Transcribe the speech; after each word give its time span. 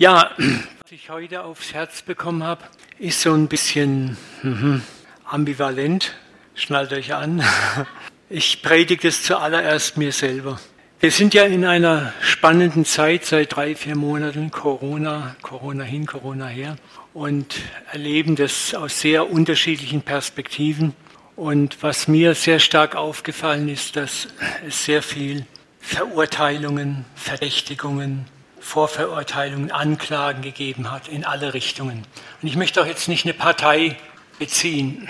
Ja, 0.00 0.30
was 0.38 0.92
ich 0.92 1.10
heute 1.10 1.44
aufs 1.44 1.74
Herz 1.74 2.00
bekommen 2.00 2.42
habe, 2.42 2.64
ist 2.98 3.20
so 3.20 3.34
ein 3.34 3.48
bisschen 3.48 4.16
mhm, 4.42 4.80
ambivalent. 5.26 6.14
Schnallt 6.54 6.94
euch 6.94 7.12
an. 7.12 7.44
Ich 8.30 8.62
predige 8.62 9.08
es 9.08 9.24
zuallererst 9.24 9.98
mir 9.98 10.12
selber. 10.12 10.58
Wir 11.00 11.10
sind 11.10 11.34
ja 11.34 11.44
in 11.44 11.66
einer 11.66 12.14
spannenden 12.22 12.86
Zeit 12.86 13.26
seit 13.26 13.54
drei, 13.54 13.74
vier 13.74 13.94
Monaten, 13.94 14.50
Corona, 14.50 15.36
Corona 15.42 15.84
hin, 15.84 16.06
Corona 16.06 16.46
her, 16.46 16.76
und 17.12 17.56
erleben 17.92 18.36
das 18.36 18.72
aus 18.72 19.00
sehr 19.00 19.28
unterschiedlichen 19.30 20.00
Perspektiven. 20.00 20.94
Und 21.36 21.82
was 21.82 22.08
mir 22.08 22.34
sehr 22.34 22.60
stark 22.60 22.94
aufgefallen 22.96 23.68
ist, 23.68 23.96
dass 23.96 24.28
es 24.66 24.84
sehr 24.86 25.02
viel 25.02 25.44
Verurteilungen, 25.80 27.04
Verdächtigungen, 27.16 28.26
Vorverurteilungen, 28.60 29.70
Anklagen 29.70 30.42
gegeben 30.42 30.90
hat 30.90 31.08
in 31.08 31.24
alle 31.24 31.54
Richtungen. 31.54 32.06
Und 32.40 32.48
ich 32.48 32.56
möchte 32.56 32.82
auch 32.82 32.86
jetzt 32.86 33.08
nicht 33.08 33.24
eine 33.24 33.34
Partei 33.34 33.96
beziehen. 34.38 35.08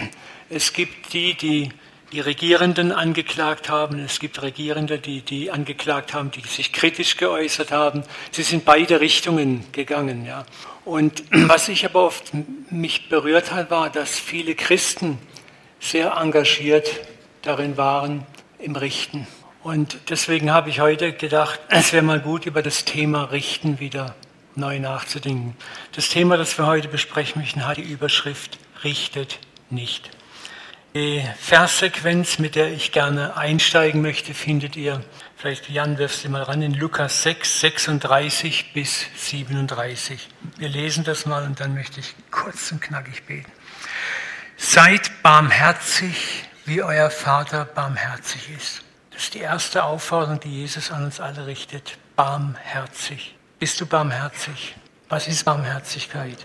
Es 0.48 0.72
gibt 0.72 1.12
die, 1.12 1.34
die 1.34 1.70
die 2.12 2.20
Regierenden 2.20 2.92
angeklagt 2.92 3.68
haben. 3.68 3.98
Es 4.00 4.18
gibt 4.18 4.42
Regierende, 4.42 4.98
die, 4.98 5.20
die 5.20 5.50
angeklagt 5.50 6.12
haben, 6.12 6.30
die 6.30 6.40
sich 6.40 6.72
kritisch 6.72 7.16
geäußert 7.16 7.70
haben. 7.70 8.02
Sie 8.32 8.42
sind 8.42 8.64
beide 8.64 9.00
Richtungen 9.00 9.64
gegangen. 9.72 10.26
Ja. 10.26 10.44
Und 10.84 11.22
was 11.30 11.68
ich 11.68 11.84
aber 11.84 12.04
oft 12.04 12.32
mich 12.70 13.08
berührt 13.08 13.52
hat, 13.52 13.70
war, 13.70 13.90
dass 13.90 14.18
viele 14.18 14.54
Christen 14.54 15.18
sehr 15.78 16.16
engagiert 16.20 16.90
darin 17.42 17.76
waren 17.76 18.26
im 18.58 18.76
Richten. 18.76 19.26
Und 19.62 19.98
deswegen 20.08 20.50
habe 20.50 20.70
ich 20.70 20.80
heute 20.80 21.12
gedacht, 21.12 21.60
es 21.68 21.92
wäre 21.92 22.02
mal 22.02 22.20
gut, 22.20 22.46
über 22.46 22.62
das 22.62 22.86
Thema 22.86 23.24
Richten 23.24 23.78
wieder 23.78 24.14
neu 24.54 24.78
nachzudenken. 24.78 25.54
Das 25.92 26.08
Thema, 26.08 26.38
das 26.38 26.56
wir 26.56 26.66
heute 26.66 26.88
besprechen 26.88 27.42
möchten, 27.42 27.66
hat 27.66 27.76
die 27.76 27.82
Überschrift 27.82 28.58
Richtet 28.84 29.38
nicht. 29.68 30.10
Die 30.94 31.22
Verssequenz, 31.38 32.38
mit 32.38 32.56
der 32.56 32.72
ich 32.72 32.90
gerne 32.90 33.36
einsteigen 33.36 34.00
möchte, 34.00 34.32
findet 34.32 34.76
ihr, 34.76 35.04
vielleicht 35.36 35.68
Jan 35.68 35.98
wirfst 35.98 36.24
du 36.24 36.30
mal 36.30 36.42
ran, 36.42 36.62
in 36.62 36.72
Lukas 36.74 37.22
6, 37.22 37.60
36 37.60 38.72
bis 38.72 39.06
37. 39.16 40.26
Wir 40.56 40.68
lesen 40.68 41.04
das 41.04 41.26
mal 41.26 41.44
und 41.44 41.60
dann 41.60 41.74
möchte 41.74 42.00
ich 42.00 42.14
kurz 42.30 42.72
und 42.72 42.80
knackig 42.80 43.24
beten. 43.24 43.52
Seid 44.56 45.22
barmherzig, 45.22 46.44
wie 46.64 46.82
euer 46.82 47.10
Vater 47.10 47.66
barmherzig 47.66 48.48
ist. 48.56 48.82
Das 49.20 49.26
ist 49.26 49.34
die 49.34 49.40
erste 49.40 49.84
Aufforderung, 49.84 50.40
die 50.40 50.62
Jesus 50.62 50.90
an 50.90 51.04
uns 51.04 51.20
alle 51.20 51.46
richtet. 51.46 51.98
Barmherzig. 52.16 53.36
Bist 53.58 53.78
du 53.78 53.84
barmherzig? 53.84 54.74
Was 55.10 55.28
ist 55.28 55.44
Barmherzigkeit? 55.44 56.38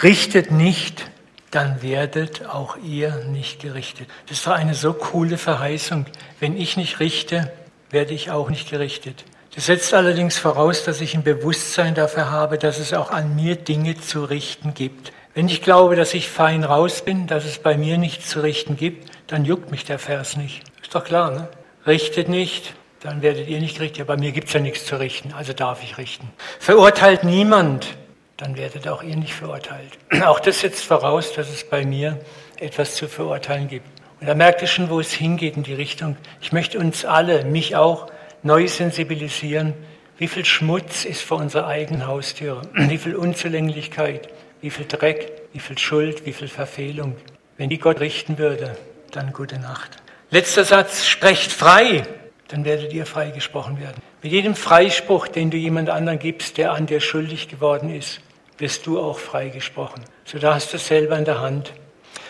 Richtet 0.00 0.52
nicht, 0.52 1.10
dann 1.50 1.82
werdet 1.82 2.46
auch 2.46 2.76
ihr 2.76 3.24
nicht 3.24 3.60
gerichtet. 3.60 4.08
Das 4.28 4.46
war 4.46 4.54
eine 4.54 4.74
so 4.74 4.92
coole 4.92 5.38
Verheißung. 5.38 6.06
Wenn 6.38 6.56
ich 6.56 6.76
nicht 6.76 7.00
richte, 7.00 7.52
werde 7.90 8.14
ich 8.14 8.30
auch 8.30 8.48
nicht 8.48 8.70
gerichtet. 8.70 9.24
Das 9.56 9.66
setzt 9.66 9.92
allerdings 9.92 10.38
voraus, 10.38 10.84
dass 10.84 11.00
ich 11.00 11.16
ein 11.16 11.24
Bewusstsein 11.24 11.96
dafür 11.96 12.30
habe, 12.30 12.58
dass 12.58 12.78
es 12.78 12.92
auch 12.92 13.10
an 13.10 13.34
mir 13.34 13.56
Dinge 13.56 14.00
zu 14.00 14.24
richten 14.24 14.72
gibt. 14.72 15.12
Wenn 15.34 15.48
ich 15.48 15.62
glaube, 15.62 15.96
dass 15.96 16.14
ich 16.14 16.28
fein 16.28 16.62
raus 16.62 17.04
bin, 17.04 17.26
dass 17.26 17.44
es 17.44 17.58
bei 17.58 17.76
mir 17.76 17.98
nichts 17.98 18.28
zu 18.28 18.40
richten 18.40 18.76
gibt, 18.76 19.10
dann 19.26 19.44
juckt 19.44 19.72
mich 19.72 19.84
der 19.84 19.98
Vers 19.98 20.36
nicht. 20.36 20.62
Ist 20.80 20.94
doch 20.94 21.02
klar, 21.02 21.32
ne? 21.32 21.48
Richtet 21.86 22.28
nicht, 22.28 22.74
dann 23.00 23.22
werdet 23.22 23.48
ihr 23.48 23.60
nicht 23.60 23.76
gerichtet. 23.76 24.06
Bei 24.06 24.16
mir 24.16 24.32
gibt 24.32 24.48
es 24.48 24.54
ja 24.54 24.60
nichts 24.60 24.86
zu 24.86 24.96
richten, 24.98 25.32
also 25.32 25.52
darf 25.52 25.82
ich 25.82 25.98
richten. 25.98 26.30
Verurteilt 26.58 27.24
niemand, 27.24 27.96
dann 28.36 28.56
werdet 28.56 28.88
auch 28.88 29.02
ihr 29.02 29.16
nicht 29.16 29.34
verurteilt. 29.34 29.90
Auch 30.24 30.40
das 30.40 30.60
setzt 30.60 30.84
voraus, 30.84 31.32
dass 31.32 31.48
es 31.50 31.64
bei 31.64 31.84
mir 31.84 32.18
etwas 32.58 32.96
zu 32.96 33.06
verurteilen 33.08 33.68
gibt. 33.68 33.86
Und 34.20 34.26
da 34.26 34.34
merkt 34.34 34.62
ihr 34.62 34.68
schon, 34.68 34.90
wo 34.90 35.00
es 35.00 35.12
hingeht 35.12 35.56
in 35.56 35.62
die 35.62 35.74
Richtung. 35.74 36.16
Ich 36.40 36.52
möchte 36.52 36.78
uns 36.78 37.04
alle, 37.04 37.44
mich 37.44 37.76
auch, 37.76 38.10
neu 38.42 38.66
sensibilisieren. 38.66 39.74
Wie 40.18 40.28
viel 40.28 40.44
Schmutz 40.44 41.04
ist 41.04 41.22
vor 41.22 41.38
unserer 41.38 41.66
eigenen 41.66 42.06
Haustüre? 42.06 42.62
Wie 42.74 42.98
viel 42.98 43.16
Unzulänglichkeit? 43.16 44.28
Wie 44.60 44.70
viel 44.70 44.86
Dreck? 44.86 45.42
Wie 45.52 45.60
viel 45.60 45.78
Schuld? 45.78 46.26
Wie 46.26 46.32
viel 46.32 46.48
Verfehlung? 46.48 47.16
Wenn 47.56 47.68
die 47.68 47.78
Gott 47.78 48.00
richten 48.00 48.38
würde, 48.38 48.76
dann 49.12 49.32
gute 49.32 49.58
Nacht. 49.58 50.03
Letzter 50.34 50.64
Satz, 50.64 51.06
sprecht 51.06 51.52
frei, 51.52 52.02
dann 52.48 52.64
werdet 52.64 52.92
ihr 52.92 53.06
freigesprochen 53.06 53.78
werden. 53.78 54.02
Mit 54.20 54.32
jedem 54.32 54.56
Freispruch, 54.56 55.28
den 55.28 55.48
du 55.52 55.56
jemand 55.56 55.90
anderen 55.90 56.18
gibst, 56.18 56.58
der 56.58 56.72
an 56.72 56.86
dir 56.86 56.98
schuldig 56.98 57.46
geworden 57.46 57.88
ist, 57.88 58.20
wirst 58.58 58.84
du 58.88 58.98
auch 58.98 59.20
freigesprochen. 59.20 60.02
So 60.24 60.40
da 60.40 60.54
hast 60.54 60.72
du 60.72 60.76
es 60.78 60.88
selber 60.88 61.16
in 61.16 61.24
der 61.24 61.40
Hand. 61.40 61.72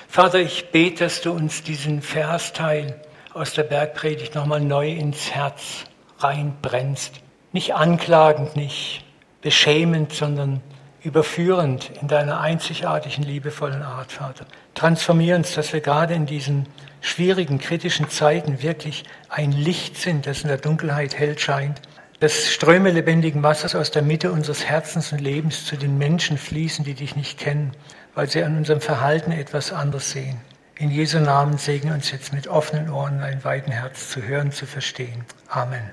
Vater, 0.07 0.39
ich 0.39 0.67
bete, 0.67 1.05
dass 1.05 1.23
du 1.23 1.33
uns 1.33 1.63
diesen 1.63 2.03
Versteil 2.03 3.01
aus 3.33 3.55
der 3.55 3.63
Bergpredigt 3.63 4.35
nochmal 4.35 4.61
neu 4.61 4.91
ins 4.91 5.31
Herz 5.31 5.87
reinbrennst. 6.19 7.23
Nicht 7.53 7.75
anklagend, 7.75 8.55
nicht 8.55 9.03
beschämend, 9.41 10.13
sondern 10.13 10.61
überführend 11.03 11.91
in 12.03 12.09
deiner 12.09 12.39
einzigartigen, 12.39 13.25
liebevollen 13.25 13.83
Art, 13.83 14.13
Vater. 14.13 14.45
Transformier 14.75 15.37
uns, 15.37 15.55
dass 15.55 15.73
wir 15.73 15.81
gerade 15.81 16.13
in 16.13 16.27
diesen 16.27 16.67
schwierigen, 17.05 17.59
kritischen 17.59 18.09
Zeiten 18.09 18.63
wirklich 18.63 19.05
ein 19.29 19.53
Licht 19.53 19.97
sind, 19.99 20.27
das 20.27 20.43
in 20.43 20.49
der 20.49 20.57
Dunkelheit 20.57 21.19
hell 21.19 21.39
scheint, 21.39 21.83
dass 22.21 22.51
Ströme 22.51 22.91
lebendigen 22.91 23.43
Wassers 23.43 23.75
aus 23.75 23.91
der 23.91 24.01
Mitte 24.01 24.33
unseres 24.33 24.65
Herzens 24.65 25.13
und 25.13 25.21
Lebens 25.21 25.67
zu 25.67 25.77
den 25.77 25.99
Menschen 25.99 26.39
fließen, 26.39 26.85
die 26.85 26.95
dich 26.95 27.15
nicht 27.15 27.39
kennen, 27.39 27.73
weil 28.15 28.31
sie 28.31 28.43
an 28.43 28.57
unserem 28.57 28.81
Verhalten 28.81 29.33
etwas 29.33 29.73
anderes 29.73 30.13
sehen. 30.13 30.41
In 30.77 30.91
Jesu 30.91 31.19
Namen 31.19 31.59
segne 31.59 31.93
uns 31.93 32.11
jetzt 32.11 32.33
mit 32.33 32.49
offenen 32.49 32.89
Ohren 32.89 33.19
und 33.19 33.23
einem 33.23 33.45
weiten 33.45 33.71
Herz 33.71 34.11
zu 34.11 34.23
hören, 34.23 34.51
zu 34.51 34.65
verstehen. 34.65 35.25
Amen. 35.49 35.91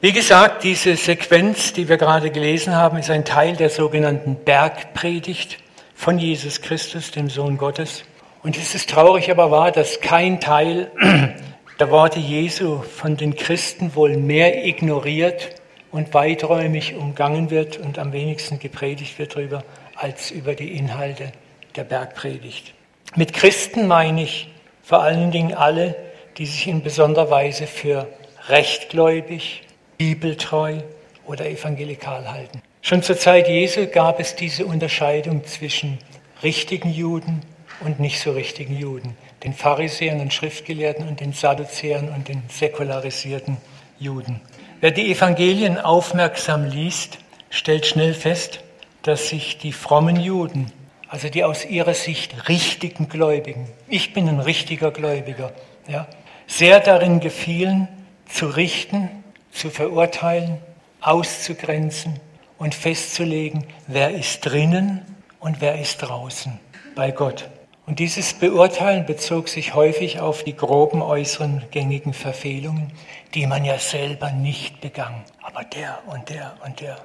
Wie 0.00 0.12
gesagt, 0.12 0.62
diese 0.62 0.96
Sequenz, 0.96 1.72
die 1.72 1.88
wir 1.88 1.96
gerade 1.96 2.30
gelesen 2.30 2.74
haben, 2.76 2.98
ist 2.98 3.10
ein 3.10 3.24
Teil 3.24 3.56
der 3.56 3.68
sogenannten 3.68 4.36
Bergpredigt 4.36 5.58
von 5.94 6.18
Jesus 6.18 6.62
Christus, 6.62 7.10
dem 7.10 7.28
Sohn 7.28 7.58
Gottes. 7.58 8.04
Und 8.42 8.56
es 8.56 8.74
ist 8.74 8.88
traurig 8.88 9.30
aber 9.30 9.50
wahr, 9.50 9.70
dass 9.70 10.00
kein 10.00 10.40
Teil 10.40 10.90
der 11.78 11.90
Worte 11.90 12.18
Jesu 12.18 12.80
von 12.80 13.16
den 13.16 13.36
Christen 13.36 13.94
wohl 13.94 14.16
mehr 14.16 14.66
ignoriert 14.66 15.54
und 15.90 16.14
weiträumig 16.14 16.94
umgangen 16.94 17.50
wird 17.50 17.76
und 17.76 17.98
am 17.98 18.12
wenigsten 18.12 18.58
gepredigt 18.58 19.18
wird 19.18 19.36
darüber, 19.36 19.62
als 19.94 20.30
über 20.30 20.54
die 20.54 20.72
Inhalte 20.74 21.32
der 21.76 21.84
Bergpredigt. 21.84 22.72
Mit 23.14 23.34
Christen 23.34 23.86
meine 23.86 24.22
ich 24.22 24.48
vor 24.82 25.02
allen 25.02 25.30
Dingen 25.30 25.52
alle, 25.54 25.94
die 26.38 26.46
sich 26.46 26.66
in 26.66 26.82
besonderer 26.82 27.30
Weise 27.30 27.66
für 27.66 28.08
rechtgläubig, 28.48 29.62
bibeltreu 29.98 30.78
oder 31.26 31.46
evangelikal 31.46 32.32
halten. 32.32 32.62
Schon 32.80 33.02
zur 33.02 33.18
Zeit 33.18 33.48
Jesu 33.48 33.86
gab 33.86 34.18
es 34.18 34.34
diese 34.34 34.64
Unterscheidung 34.64 35.44
zwischen 35.44 35.98
richtigen 36.42 36.90
Juden 36.90 37.42
und 37.80 38.00
nicht 38.00 38.20
so 38.20 38.32
richtigen 38.32 38.76
Juden, 38.76 39.16
den 39.44 39.54
Pharisäern 39.54 40.20
und 40.20 40.32
Schriftgelehrten 40.32 41.08
und 41.08 41.20
den 41.20 41.32
Sadduzäern 41.32 42.08
und 42.08 42.28
den 42.28 42.42
säkularisierten 42.48 43.56
Juden. 43.98 44.40
Wer 44.80 44.90
die 44.90 45.10
Evangelien 45.12 45.78
aufmerksam 45.78 46.64
liest, 46.64 47.18
stellt 47.50 47.86
schnell 47.86 48.14
fest, 48.14 48.60
dass 49.02 49.28
sich 49.28 49.58
die 49.58 49.72
frommen 49.72 50.16
Juden, 50.16 50.72
also 51.08 51.28
die 51.28 51.44
aus 51.44 51.64
ihrer 51.64 51.94
Sicht 51.94 52.48
richtigen 52.48 53.08
Gläubigen, 53.08 53.68
ich 53.88 54.12
bin 54.12 54.28
ein 54.28 54.40
richtiger 54.40 54.90
Gläubiger, 54.90 55.52
ja, 55.88 56.06
sehr 56.46 56.80
darin 56.80 57.20
gefielen, 57.20 57.88
zu 58.26 58.46
richten, 58.46 59.08
zu 59.50 59.70
verurteilen, 59.70 60.58
auszugrenzen 61.00 62.20
und 62.58 62.74
festzulegen, 62.74 63.66
wer 63.86 64.10
ist 64.10 64.42
drinnen 64.42 65.02
und 65.40 65.60
wer 65.60 65.80
ist 65.80 65.98
draußen 65.98 66.58
bei 66.94 67.10
Gott. 67.10 67.48
Und 67.86 67.98
dieses 67.98 68.34
Beurteilen 68.34 69.06
bezog 69.06 69.48
sich 69.48 69.74
häufig 69.74 70.20
auf 70.20 70.44
die 70.44 70.56
groben 70.56 71.02
äußeren 71.02 71.64
gängigen 71.70 72.12
Verfehlungen, 72.12 72.92
die 73.34 73.46
man 73.46 73.64
ja 73.64 73.78
selber 73.78 74.30
nicht 74.30 74.80
begangen. 74.80 75.24
Aber 75.42 75.64
der 75.64 75.98
und 76.06 76.28
der 76.28 76.54
und 76.64 76.80
der. 76.80 76.98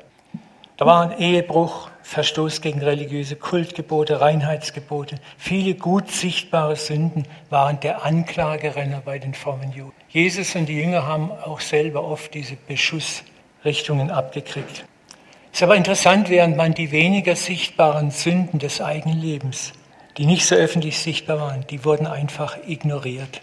Da 0.78 0.86
waren 0.86 1.18
Ehebruch, 1.18 1.90
Verstoß 2.04 2.60
gegen 2.60 2.82
religiöse 2.82 3.38
Kultgebote, 3.38 4.20
Reinheitsgebote. 4.20 5.16
Viele 5.38 5.74
gut 5.74 6.12
sichtbare 6.12 6.76
Sünden 6.76 7.24
waren 7.50 7.80
der 7.80 8.04
Anklagerenner 8.04 9.02
bei 9.04 9.18
den 9.18 9.34
frommen 9.34 9.72
Juden. 9.72 9.94
Jesus 10.10 10.54
und 10.56 10.68
die 10.68 10.78
Jünger 10.78 11.08
haben 11.08 11.32
auch 11.32 11.62
selber 11.62 12.04
oft 12.04 12.34
diese 12.34 12.58
Beschussrichtungen 12.58 14.12
abgekriegt. 14.12 14.86
Es 15.52 15.60
ist 15.60 15.64
aber 15.64 15.78
interessant, 15.78 16.30
während 16.30 16.58
man 16.58 16.74
die 16.74 16.92
weniger 16.92 17.38
sichtbaren 17.38 18.12
Sünden 18.12 18.60
des 18.60 18.82
eigenen 18.82 19.20
Lebens 19.20 19.72
die 20.18 20.26
nicht 20.26 20.46
so 20.46 20.56
öffentlich 20.56 21.00
sichtbar 21.00 21.40
waren, 21.40 21.66
die 21.70 21.84
wurden 21.84 22.08
einfach 22.08 22.58
ignoriert. 22.66 23.42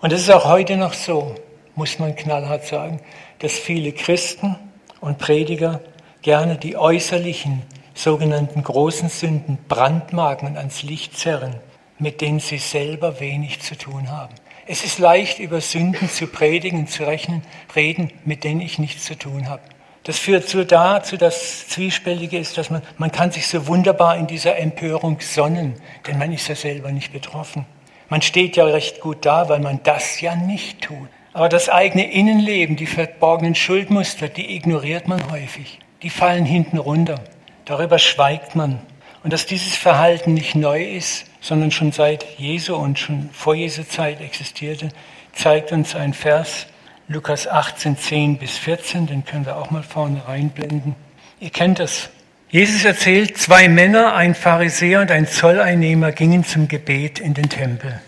Und 0.00 0.12
es 0.12 0.22
ist 0.22 0.30
auch 0.30 0.44
heute 0.44 0.76
noch 0.76 0.92
so, 0.92 1.34
muss 1.74 1.98
man 1.98 2.16
knallhart 2.16 2.66
sagen, 2.66 3.00
dass 3.38 3.52
viele 3.52 3.92
Christen 3.92 4.56
und 5.00 5.18
Prediger 5.18 5.80
gerne 6.22 6.56
die 6.56 6.76
äußerlichen, 6.76 7.62
sogenannten 7.94 8.62
großen 8.62 9.08
Sünden 9.08 9.58
brandmarken 9.68 10.48
und 10.48 10.56
ans 10.56 10.82
Licht 10.82 11.16
zerren, 11.16 11.56
mit 11.98 12.20
denen 12.20 12.40
sie 12.40 12.58
selber 12.58 13.20
wenig 13.20 13.60
zu 13.60 13.76
tun 13.76 14.10
haben. 14.10 14.34
Es 14.66 14.84
ist 14.84 14.98
leicht, 14.98 15.38
über 15.38 15.60
Sünden 15.60 16.08
zu 16.08 16.26
predigen 16.26 16.86
zu 16.86 17.04
rechnen, 17.04 17.42
reden, 17.74 18.12
mit 18.24 18.44
denen 18.44 18.60
ich 18.60 18.78
nichts 18.78 19.04
zu 19.04 19.18
tun 19.18 19.48
habe. 19.48 19.62
Das 20.04 20.18
führt 20.18 20.48
so 20.48 20.64
dazu, 20.64 21.16
dass 21.16 21.68
Zwiespältige 21.68 22.38
ist, 22.38 22.56
dass 22.56 22.70
man, 22.70 22.82
man 22.96 23.12
kann 23.12 23.30
sich 23.32 23.46
so 23.46 23.66
wunderbar 23.66 24.16
in 24.16 24.26
dieser 24.26 24.56
Empörung 24.56 25.20
sonnen, 25.20 25.74
denn 26.06 26.18
man 26.18 26.32
ist 26.32 26.48
ja 26.48 26.54
selber 26.54 26.90
nicht 26.90 27.12
betroffen. 27.12 27.66
Man 28.08 28.22
steht 28.22 28.56
ja 28.56 28.64
recht 28.64 29.00
gut 29.00 29.24
da, 29.26 29.48
weil 29.48 29.60
man 29.60 29.80
das 29.82 30.20
ja 30.20 30.34
nicht 30.34 30.80
tut. 30.80 31.08
Aber 31.32 31.48
das 31.48 31.68
eigene 31.68 32.10
Innenleben, 32.10 32.76
die 32.76 32.86
verborgenen 32.86 33.54
Schuldmuster, 33.54 34.28
die 34.28 34.56
ignoriert 34.56 35.06
man 35.06 35.30
häufig. 35.30 35.78
Die 36.02 36.10
fallen 36.10 36.44
hinten 36.44 36.78
runter. 36.78 37.20
Darüber 37.66 37.98
schweigt 37.98 38.56
man. 38.56 38.80
Und 39.22 39.32
dass 39.32 39.46
dieses 39.46 39.76
Verhalten 39.76 40.34
nicht 40.34 40.54
neu 40.54 40.82
ist, 40.82 41.26
sondern 41.40 41.70
schon 41.70 41.92
seit 41.92 42.24
Jesu 42.38 42.74
und 42.74 42.98
schon 42.98 43.30
vor 43.32 43.54
Jesu 43.54 43.84
Zeit 43.84 44.20
existierte, 44.20 44.88
zeigt 45.32 45.70
uns 45.70 45.94
ein 45.94 46.14
Vers, 46.14 46.66
Lukas 47.12 47.48
18, 47.48 47.98
10 47.98 48.38
bis 48.38 48.56
14, 48.56 49.08
den 49.08 49.24
können 49.24 49.44
wir 49.44 49.56
auch 49.56 49.72
mal 49.72 49.82
vorne 49.82 50.28
reinblenden. 50.28 50.94
Ihr 51.40 51.50
kennt 51.50 51.80
das. 51.80 52.08
Jesus 52.50 52.84
erzählt, 52.84 53.36
zwei 53.36 53.68
Männer, 53.68 54.14
ein 54.14 54.36
Pharisäer 54.36 55.00
und 55.00 55.10
ein 55.10 55.26
Zolleinnehmer 55.26 56.12
gingen 56.12 56.44
zum 56.44 56.68
Gebet 56.68 57.18
in 57.18 57.34
den 57.34 57.48
Tempel. 57.48 58.00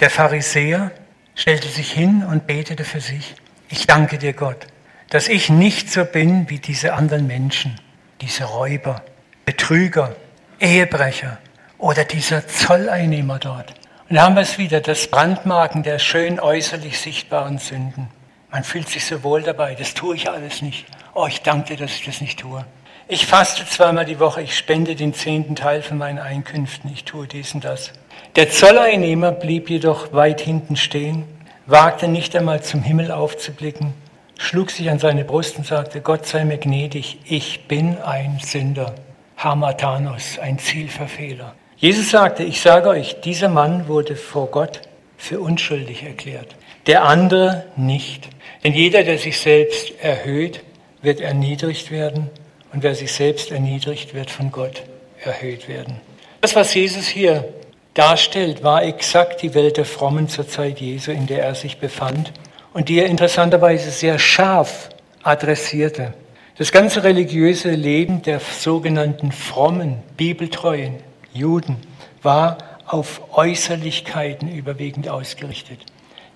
Der 0.00 0.10
Pharisäer 0.10 0.90
stellte 1.36 1.68
sich 1.68 1.92
hin 1.92 2.24
und 2.28 2.48
betete 2.48 2.82
für 2.82 3.00
sich, 3.00 3.36
ich 3.68 3.86
danke 3.86 4.18
dir 4.18 4.32
Gott, 4.32 4.66
dass 5.10 5.28
ich 5.28 5.48
nicht 5.48 5.92
so 5.92 6.04
bin 6.04 6.50
wie 6.50 6.58
diese 6.58 6.94
anderen 6.94 7.28
Menschen, 7.28 7.78
diese 8.22 8.42
Räuber, 8.42 9.02
Betrüger, 9.44 10.16
Ehebrecher 10.58 11.38
oder 11.78 12.04
dieser 12.04 12.48
Zolleinnehmer 12.48 13.38
dort. 13.38 13.72
Und 14.08 14.16
da 14.16 14.22
haben 14.22 14.34
wir 14.34 14.42
es 14.42 14.58
wieder, 14.58 14.80
das 14.80 15.06
Brandmarken 15.06 15.84
der 15.84 16.00
schön 16.00 16.40
äußerlich 16.40 16.98
sichtbaren 16.98 17.58
Sünden. 17.58 18.08
Man 18.52 18.64
fühlt 18.64 18.86
sich 18.90 19.06
so 19.06 19.22
wohl 19.24 19.40
dabei, 19.40 19.74
das 19.74 19.94
tue 19.94 20.14
ich 20.14 20.28
alles 20.28 20.60
nicht. 20.60 20.84
Oh, 21.14 21.26
ich 21.26 21.40
danke 21.40 21.68
dir, 21.68 21.78
dass 21.78 21.94
ich 21.96 22.04
das 22.04 22.20
nicht 22.20 22.38
tue. 22.38 22.66
Ich 23.08 23.24
faste 23.24 23.64
zweimal 23.66 24.04
die 24.04 24.20
Woche, 24.20 24.42
ich 24.42 24.56
spende 24.56 24.94
den 24.94 25.14
zehnten 25.14 25.56
Teil 25.56 25.80
von 25.80 25.96
meinen 25.96 26.18
Einkünften, 26.18 26.92
ich 26.92 27.04
tue 27.04 27.26
dies 27.26 27.54
und 27.54 27.64
das. 27.64 27.92
Der 28.36 28.50
Zolleinnehmer 28.50 29.32
blieb 29.32 29.70
jedoch 29.70 30.12
weit 30.12 30.42
hinten 30.42 30.76
stehen, 30.76 31.24
wagte 31.64 32.08
nicht 32.08 32.36
einmal 32.36 32.62
zum 32.62 32.82
Himmel 32.82 33.10
aufzublicken, 33.10 33.94
schlug 34.36 34.70
sich 34.70 34.90
an 34.90 34.98
seine 34.98 35.24
Brust 35.24 35.56
und 35.56 35.66
sagte, 35.66 36.02
Gott 36.02 36.26
sei 36.26 36.44
mir 36.44 36.58
gnädig, 36.58 37.20
ich 37.24 37.66
bin 37.68 37.96
ein 38.02 38.38
Sünder. 38.38 38.94
Hamatanos, 39.38 40.38
ein 40.38 40.58
Zielverfehler. 40.58 41.54
Jesus 41.78 42.10
sagte, 42.10 42.44
ich 42.44 42.60
sage 42.60 42.90
euch, 42.90 43.20
dieser 43.22 43.48
Mann 43.48 43.88
wurde 43.88 44.14
vor 44.14 44.48
Gott 44.48 44.82
für 45.16 45.40
unschuldig 45.40 46.02
erklärt, 46.02 46.54
der 46.86 47.04
andere 47.04 47.64
nicht. 47.76 48.28
Denn 48.64 48.72
jeder, 48.72 49.04
der 49.04 49.18
sich 49.18 49.38
selbst 49.38 49.92
erhöht, 50.00 50.62
wird 51.02 51.20
erniedrigt 51.20 51.90
werden 51.90 52.30
und 52.72 52.82
wer 52.82 52.94
sich 52.94 53.12
selbst 53.12 53.50
erniedrigt, 53.50 54.14
wird 54.14 54.30
von 54.30 54.50
Gott 54.50 54.82
erhöht 55.24 55.68
werden. 55.68 56.00
Das, 56.40 56.56
was 56.56 56.74
Jesus 56.74 57.06
hier 57.06 57.48
darstellt, 57.94 58.62
war 58.62 58.82
exakt 58.84 59.42
die 59.42 59.54
Welt 59.54 59.76
der 59.76 59.84
Frommen 59.84 60.28
zur 60.28 60.48
Zeit 60.48 60.80
Jesu, 60.80 61.10
in 61.10 61.26
der 61.26 61.44
er 61.44 61.54
sich 61.54 61.78
befand 61.78 62.32
und 62.72 62.88
die 62.88 62.98
er 62.98 63.06
interessanterweise 63.06 63.90
sehr 63.90 64.18
scharf 64.18 64.88
adressierte. 65.22 66.14
Das 66.58 66.72
ganze 66.72 67.04
religiöse 67.04 67.70
Leben 67.70 68.22
der 68.22 68.40
sogenannten 68.40 69.32
frommen, 69.32 70.02
bibeltreuen 70.16 70.96
Juden 71.32 71.76
war 72.22 72.58
auf 72.86 73.22
Äußerlichkeiten 73.36 74.52
überwiegend 74.52 75.08
ausgerichtet 75.08 75.78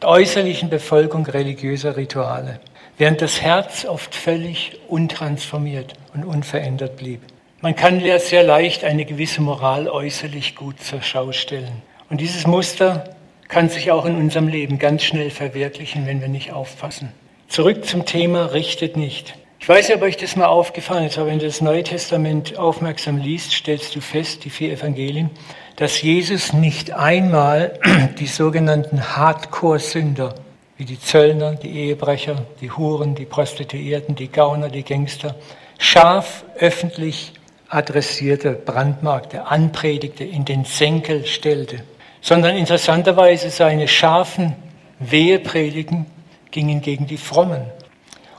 äußerlichen 0.06 0.70
Befolgung 0.70 1.26
religiöser 1.26 1.97
Rituale, 1.97 2.61
während 2.97 3.20
das 3.20 3.43
Herz 3.43 3.85
oft 3.85 4.14
völlig 4.14 4.79
untransformiert 4.88 5.94
und 6.14 6.25
unverändert 6.25 6.97
blieb. 6.97 7.20
Man 7.61 7.75
kann 7.75 8.03
sehr 8.19 8.43
leicht 8.43 8.85
eine 8.85 9.05
gewisse 9.05 9.43
Moral 9.43 9.88
äußerlich 9.88 10.55
gut 10.55 10.81
zur 10.81 11.03
Schau 11.03 11.32
stellen. 11.32 11.82
Und 12.08 12.20
dieses 12.20 12.47
Muster 12.47 13.17
kann 13.49 13.69
sich 13.69 13.91
auch 13.91 14.05
in 14.05 14.17
unserem 14.17 14.49
Leben 14.49 14.79
ganz 14.79 15.05
schnell 15.05 15.31
verwirklichen, 15.31 16.06
wenn 16.06 16.20
wir 16.20 16.29
nicht 16.29 16.52
aufpassen. 16.52 17.12
Zurück 17.49 17.85
zum 17.85 18.05
Thema 18.05 18.47
richtet 18.52 18.97
nicht. 18.97 19.35
Ich 19.58 19.69
weiß 19.69 19.88
nicht, 19.88 19.97
ob 19.97 20.03
euch 20.03 20.17
das 20.17 20.37
mal 20.37 20.47
aufgefallen 20.47 21.06
ist, 21.06 21.19
aber 21.19 21.29
wenn 21.29 21.38
du 21.38 21.47
das 21.47 21.61
Neue 21.61 21.82
Testament 21.82 22.56
aufmerksam 22.58 23.17
liest, 23.17 23.53
stellst 23.53 23.97
du 23.97 24.00
fest, 24.00 24.44
die 24.44 24.50
vier 24.50 24.73
Evangelien, 24.73 25.31
dass 25.76 26.03
Jesus 26.03 26.53
nicht 26.53 26.93
einmal 26.93 27.79
die 28.19 28.26
sogenannten 28.26 29.17
Hardcore-Sünder, 29.17 30.35
wie 30.76 30.85
die 30.85 31.00
Zöllner, 31.00 31.55
die 31.55 31.70
Ehebrecher, 31.70 32.44
die 32.61 32.70
Huren, 32.70 33.14
die 33.14 33.25
Prostituierten, 33.25 34.14
die 34.14 34.29
Gauner, 34.29 34.69
die 34.69 34.85
Gangster, 34.85 35.35
scharf 35.79 36.44
öffentlich 36.59 37.32
adressierte, 37.69 38.52
brandmarkte, 38.52 39.47
anpredigte, 39.47 40.25
in 40.25 40.44
den 40.44 40.64
Senkel 40.64 41.26
stellte, 41.26 41.82
sondern 42.20 42.56
interessanterweise 42.56 43.50
seine 43.50 43.88
scharfen 43.88 44.55
Wehepredigen 44.99 46.06
gingen 46.50 46.81
gegen 46.81 47.06
die 47.06 47.19
Frommen. 47.19 47.62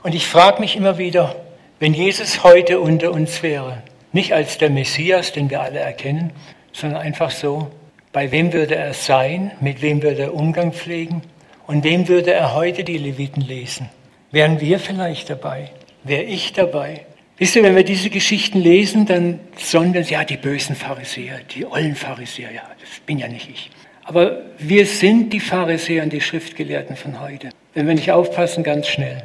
Und 0.02 0.14
ich 0.14 0.26
frage 0.26 0.60
mich 0.60 0.76
immer 0.76 0.98
wieder, 0.98 1.34
wenn 1.80 1.94
Jesus 1.94 2.44
heute 2.44 2.80
unter 2.80 3.12
uns 3.12 3.42
wäre, 3.42 3.82
nicht 4.12 4.32
als 4.32 4.58
der 4.58 4.70
Messias, 4.70 5.32
den 5.32 5.50
wir 5.50 5.60
alle 5.60 5.80
erkennen, 5.80 6.32
sondern 6.72 7.00
einfach 7.00 7.30
so, 7.30 7.70
bei 8.12 8.30
wem 8.32 8.52
würde 8.52 8.74
er 8.74 8.94
sein, 8.94 9.52
mit 9.60 9.82
wem 9.82 10.02
würde 10.02 10.22
er 10.22 10.34
Umgang 10.34 10.72
pflegen 10.72 11.22
und 11.66 11.84
wem 11.84 12.08
würde 12.08 12.32
er 12.32 12.54
heute 12.54 12.84
die 12.84 12.98
Leviten 12.98 13.42
lesen? 13.42 13.90
Wären 14.30 14.60
wir 14.60 14.78
vielleicht 14.78 15.30
dabei? 15.30 15.70
Wäre 16.04 16.22
ich 16.22 16.52
dabei? 16.52 17.04
Wisst 17.36 17.56
ihr, 17.56 17.62
wenn 17.62 17.76
wir 17.76 17.84
diese 17.84 18.10
Geschichten 18.10 18.58
lesen, 18.58 19.06
dann 19.06 19.40
sonnen 19.56 19.92
wir 19.92 20.00
uns, 20.00 20.10
ja, 20.10 20.24
die 20.24 20.36
bösen 20.36 20.74
Pharisäer, 20.74 21.40
die 21.54 21.66
ollen 21.66 21.94
Pharisäer, 21.94 22.50
ja, 22.50 22.62
das 22.80 23.00
bin 23.06 23.18
ja 23.18 23.28
nicht 23.28 23.48
ich. 23.48 23.70
Aber 24.04 24.40
wir 24.58 24.86
sind 24.86 25.32
die 25.32 25.40
Pharisäer 25.40 26.02
und 26.02 26.12
die 26.12 26.20
Schriftgelehrten 26.20 26.96
von 26.96 27.20
heute. 27.20 27.50
Wenn 27.74 27.86
wir 27.86 27.94
nicht 27.94 28.10
aufpassen, 28.10 28.64
ganz 28.64 28.88
schnell. 28.88 29.22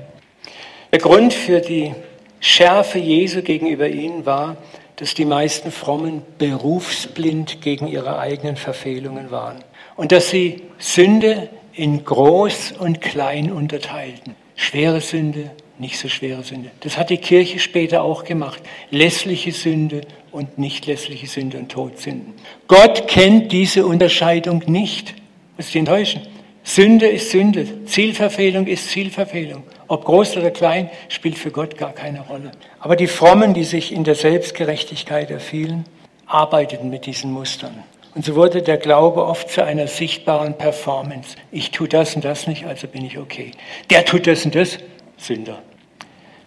Der 0.93 0.99
Grund 0.99 1.33
für 1.33 1.59
die 1.59 1.91
Schärfe 2.39 2.99
Jesu 2.99 3.41
gegenüber 3.41 3.89
ihnen 3.89 4.27
war, 4.27 4.57
dass 4.97 5.15
die 5.15 5.25
meisten 5.25 5.71
Frommen 5.71 6.21
berufsblind 6.37 7.61
gegen 7.61 7.87
ihre 7.87 8.19
eigenen 8.19 8.57
Verfehlungen 8.57 9.31
waren 9.31 9.63
und 9.95 10.11
dass 10.11 10.29
sie 10.29 10.61
Sünde 10.77 11.49
in 11.73 12.05
groß 12.05 12.73
und 12.73 13.01
klein 13.01 13.51
unterteilten. 13.51 14.35
Schwere 14.55 15.01
Sünde, 15.01 15.49
nicht 15.79 15.97
so 15.97 16.09
schwere 16.09 16.43
Sünde. 16.43 16.69
Das 16.81 16.99
hat 16.99 17.09
die 17.09 17.17
Kirche 17.17 17.57
später 17.57 18.03
auch 18.03 18.23
gemacht. 18.23 18.61
Lässliche 18.91 19.51
Sünde 19.51 20.01
und 20.31 20.59
nicht 20.59 20.85
lässliche 20.85 21.25
Sünde 21.25 21.57
und 21.57 21.71
Todsünden. 21.71 22.35
Gott 22.67 23.07
kennt 23.07 23.51
diese 23.51 23.87
Unterscheidung 23.87 24.61
nicht. 24.67 25.15
Das 25.57 25.69
ist 25.69 25.75
enttäuschen. 25.75 26.21
Sünde 26.63 27.07
ist 27.07 27.31
Sünde, 27.31 27.85
Zielverfehlung 27.85 28.67
ist 28.67 28.89
Zielverfehlung. 28.89 29.63
Ob 29.87 30.05
groß 30.05 30.37
oder 30.37 30.49
klein, 30.49 30.89
spielt 31.09 31.37
für 31.37 31.51
Gott 31.51 31.77
gar 31.77 31.91
keine 31.91 32.21
Rolle. 32.21 32.51
Aber 32.79 32.95
die 32.95 33.07
Frommen, 33.07 33.53
die 33.53 33.65
sich 33.65 33.91
in 33.91 34.05
der 34.05 34.15
Selbstgerechtigkeit 34.15 35.29
erfielen, 35.29 35.85
arbeiteten 36.25 36.89
mit 36.89 37.05
diesen 37.05 37.31
Mustern. 37.31 37.83
Und 38.15 38.23
so 38.23 38.35
wurde 38.35 38.61
der 38.61 38.77
Glaube 38.77 39.25
oft 39.25 39.49
zu 39.49 39.63
einer 39.63 39.87
sichtbaren 39.87 40.57
Performance. 40.57 41.35
Ich 41.51 41.71
tue 41.71 41.87
das 41.87 42.15
und 42.15 42.23
das 42.23 42.47
nicht, 42.47 42.65
also 42.65 42.87
bin 42.87 43.03
ich 43.03 43.17
okay. 43.17 43.51
Der 43.89 44.05
tut 44.05 44.25
das 44.27 44.45
und 44.45 44.55
das, 44.55 44.77
Sünder. 45.17 45.59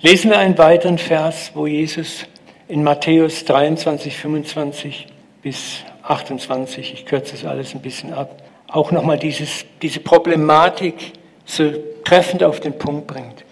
Lesen 0.01 0.31
wir 0.31 0.39
einen 0.39 0.57
weiteren 0.59 0.99
Vers, 0.99 1.53
wo 1.55 1.67
Jesus 1.67 2.27
in 2.69 2.83
Matthäus 2.83 3.45
23, 3.45 4.17
25 4.17 5.07
bis 5.43 5.81
28, 6.03 6.93
ich 6.93 7.07
kürze 7.07 7.33
das 7.33 7.45
alles 7.45 7.75
ein 7.75 7.81
bisschen 7.81 8.13
ab, 8.13 8.43
auch 8.69 8.91
nochmal 8.91 9.19
diese 9.19 10.01
Problematik 10.01 11.13
so 11.45 11.73
treffend 12.05 12.43
auf 12.43 12.61
den 12.61 12.77
Punkt 12.79 13.07
bringt. 13.07 13.45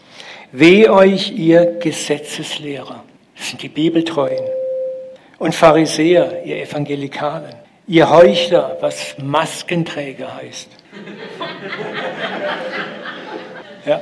Weh 0.53 0.89
euch, 0.89 1.33
ihr 1.33 1.79
Gesetzeslehrer, 1.81 3.03
das 3.37 3.49
sind 3.49 3.63
die 3.63 3.69
Bibeltreuen, 3.69 4.45
und 5.39 5.55
Pharisäer, 5.55 6.45
ihr 6.45 6.63
Evangelikalen, 6.63 7.55
ihr 7.87 8.09
Heuchler, 8.09 8.77
was 8.81 9.17
Maskenträger 9.19 10.37
heißt. 10.37 10.69
Ja. 13.87 14.01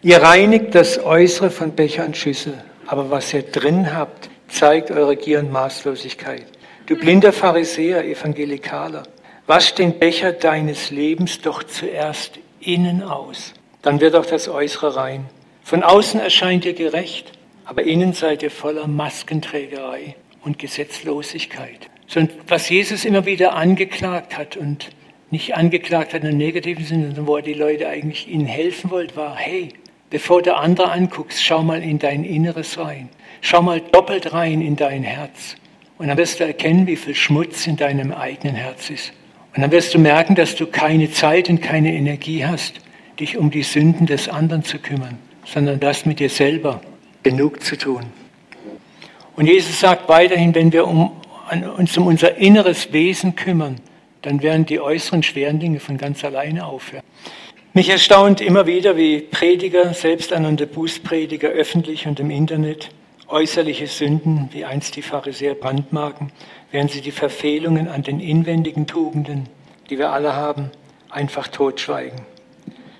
Ihr 0.00 0.22
reinigt 0.22 0.76
das 0.76 1.04
Äußere 1.04 1.50
von 1.50 1.72
Becher 1.72 2.06
und 2.06 2.16
Schüssel, 2.16 2.62
aber 2.86 3.10
was 3.10 3.34
ihr 3.34 3.42
drin 3.42 3.92
habt, 3.92 4.30
zeigt 4.46 4.92
eure 4.92 5.16
Gier 5.16 5.40
und 5.40 5.50
Maßlosigkeit. 5.50 6.46
Du 6.86 6.94
blinder 6.94 7.32
Pharisäer, 7.32 8.04
Evangelikaler, 8.04 9.02
wasch 9.46 9.74
den 9.74 9.98
Becher 9.98 10.32
deines 10.32 10.90
Lebens 10.90 11.40
doch 11.40 11.62
zuerst 11.62 12.38
innen 12.60 13.02
aus, 13.02 13.54
dann 13.82 14.00
wird 14.00 14.14
auch 14.16 14.26
das 14.26 14.48
Äußere 14.48 14.96
rein. 14.96 15.26
Von 15.62 15.82
außen 15.82 16.20
erscheint 16.20 16.64
ihr 16.64 16.74
gerecht, 16.74 17.32
aber 17.64 17.82
innen 17.84 18.12
seid 18.12 18.42
ihr 18.42 18.50
voller 18.50 18.86
Maskenträgerei 18.86 20.16
und 20.44 20.58
Gesetzlosigkeit. 20.58 21.88
Sondern 22.06 22.38
was 22.46 22.68
Jesus 22.68 23.04
immer 23.04 23.26
wieder 23.26 23.54
angeklagt 23.54 24.36
hat 24.36 24.56
und 24.56 24.90
nicht 25.30 25.56
angeklagt 25.56 26.14
hat 26.14 26.22
im 26.22 26.36
negativen 26.36 26.84
Sinne, 26.84 27.06
sondern 27.06 27.26
wo 27.26 27.36
er 27.36 27.42
die 27.42 27.54
Leute 27.54 27.88
eigentlich 27.88 28.28
ihnen 28.28 28.46
helfen 28.46 28.90
wollte, 28.90 29.16
war, 29.16 29.34
hey, 29.36 29.70
bevor 30.10 30.40
du 30.42 30.54
andere 30.54 30.90
anguckst, 30.92 31.44
schau 31.44 31.62
mal 31.62 31.82
in 31.82 31.98
dein 31.98 32.22
Inneres 32.22 32.78
rein. 32.78 33.08
Schau 33.40 33.60
mal 33.62 33.80
doppelt 33.80 34.32
rein 34.32 34.60
in 34.60 34.76
dein 34.76 35.02
Herz. 35.02 35.56
Und 35.98 36.08
dann 36.08 36.16
wirst 36.16 36.38
du 36.38 36.44
erkennen, 36.44 36.86
wie 36.86 36.96
viel 36.96 37.14
Schmutz 37.14 37.66
in 37.66 37.76
deinem 37.76 38.12
eigenen 38.12 38.54
Herz 38.54 38.90
ist. 38.90 39.12
Und 39.56 39.62
dann 39.62 39.70
wirst 39.72 39.94
du 39.94 39.98
merken, 39.98 40.34
dass 40.34 40.54
du 40.54 40.66
keine 40.66 41.10
Zeit 41.10 41.48
und 41.48 41.62
keine 41.62 41.94
Energie 41.94 42.44
hast, 42.44 42.74
dich 43.18 43.38
um 43.38 43.50
die 43.50 43.62
Sünden 43.62 44.06
des 44.06 44.28
anderen 44.28 44.62
zu 44.62 44.78
kümmern, 44.78 45.16
sondern 45.46 45.80
das 45.80 46.04
mit 46.04 46.20
dir 46.20 46.28
selber 46.28 46.82
genug 47.22 47.62
zu 47.62 47.78
tun. 47.78 48.02
Und 49.34 49.46
Jesus 49.46 49.80
sagt 49.80 50.10
weiterhin, 50.10 50.54
wenn 50.54 50.72
wir 50.72 50.86
um, 50.86 51.10
uns 51.78 51.96
um 51.96 52.06
unser 52.06 52.36
inneres 52.36 52.92
Wesen 52.92 53.34
kümmern, 53.34 53.76
dann 54.20 54.42
werden 54.42 54.66
die 54.66 54.78
äußeren 54.78 55.22
schweren 55.22 55.58
Dinge 55.58 55.80
von 55.80 55.96
ganz 55.96 56.22
alleine 56.22 56.66
aufhören. 56.66 57.02
Mich 57.72 57.88
erstaunt 57.88 58.42
immer 58.42 58.66
wieder, 58.66 58.96
wie 58.98 59.20
Prediger, 59.20 59.94
selbsternannte 59.94 60.66
Bußprediger 60.66 61.48
öffentlich 61.48 62.06
und 62.06 62.20
im 62.20 62.30
Internet 62.30 62.90
äußerliche 63.28 63.86
Sünden, 63.86 64.48
wie 64.52 64.64
einst 64.64 64.96
die 64.96 65.02
Pharisäer 65.02 65.54
brandmarken, 65.54 66.30
während 66.76 66.90
sie 66.90 67.00
die 67.00 67.10
Verfehlungen 67.10 67.88
an 67.88 68.02
den 68.02 68.20
inwendigen 68.20 68.86
Tugenden, 68.86 69.48
die 69.88 69.96
wir 69.96 70.10
alle 70.10 70.34
haben, 70.34 70.70
einfach 71.08 71.48
totschweigen. 71.48 72.20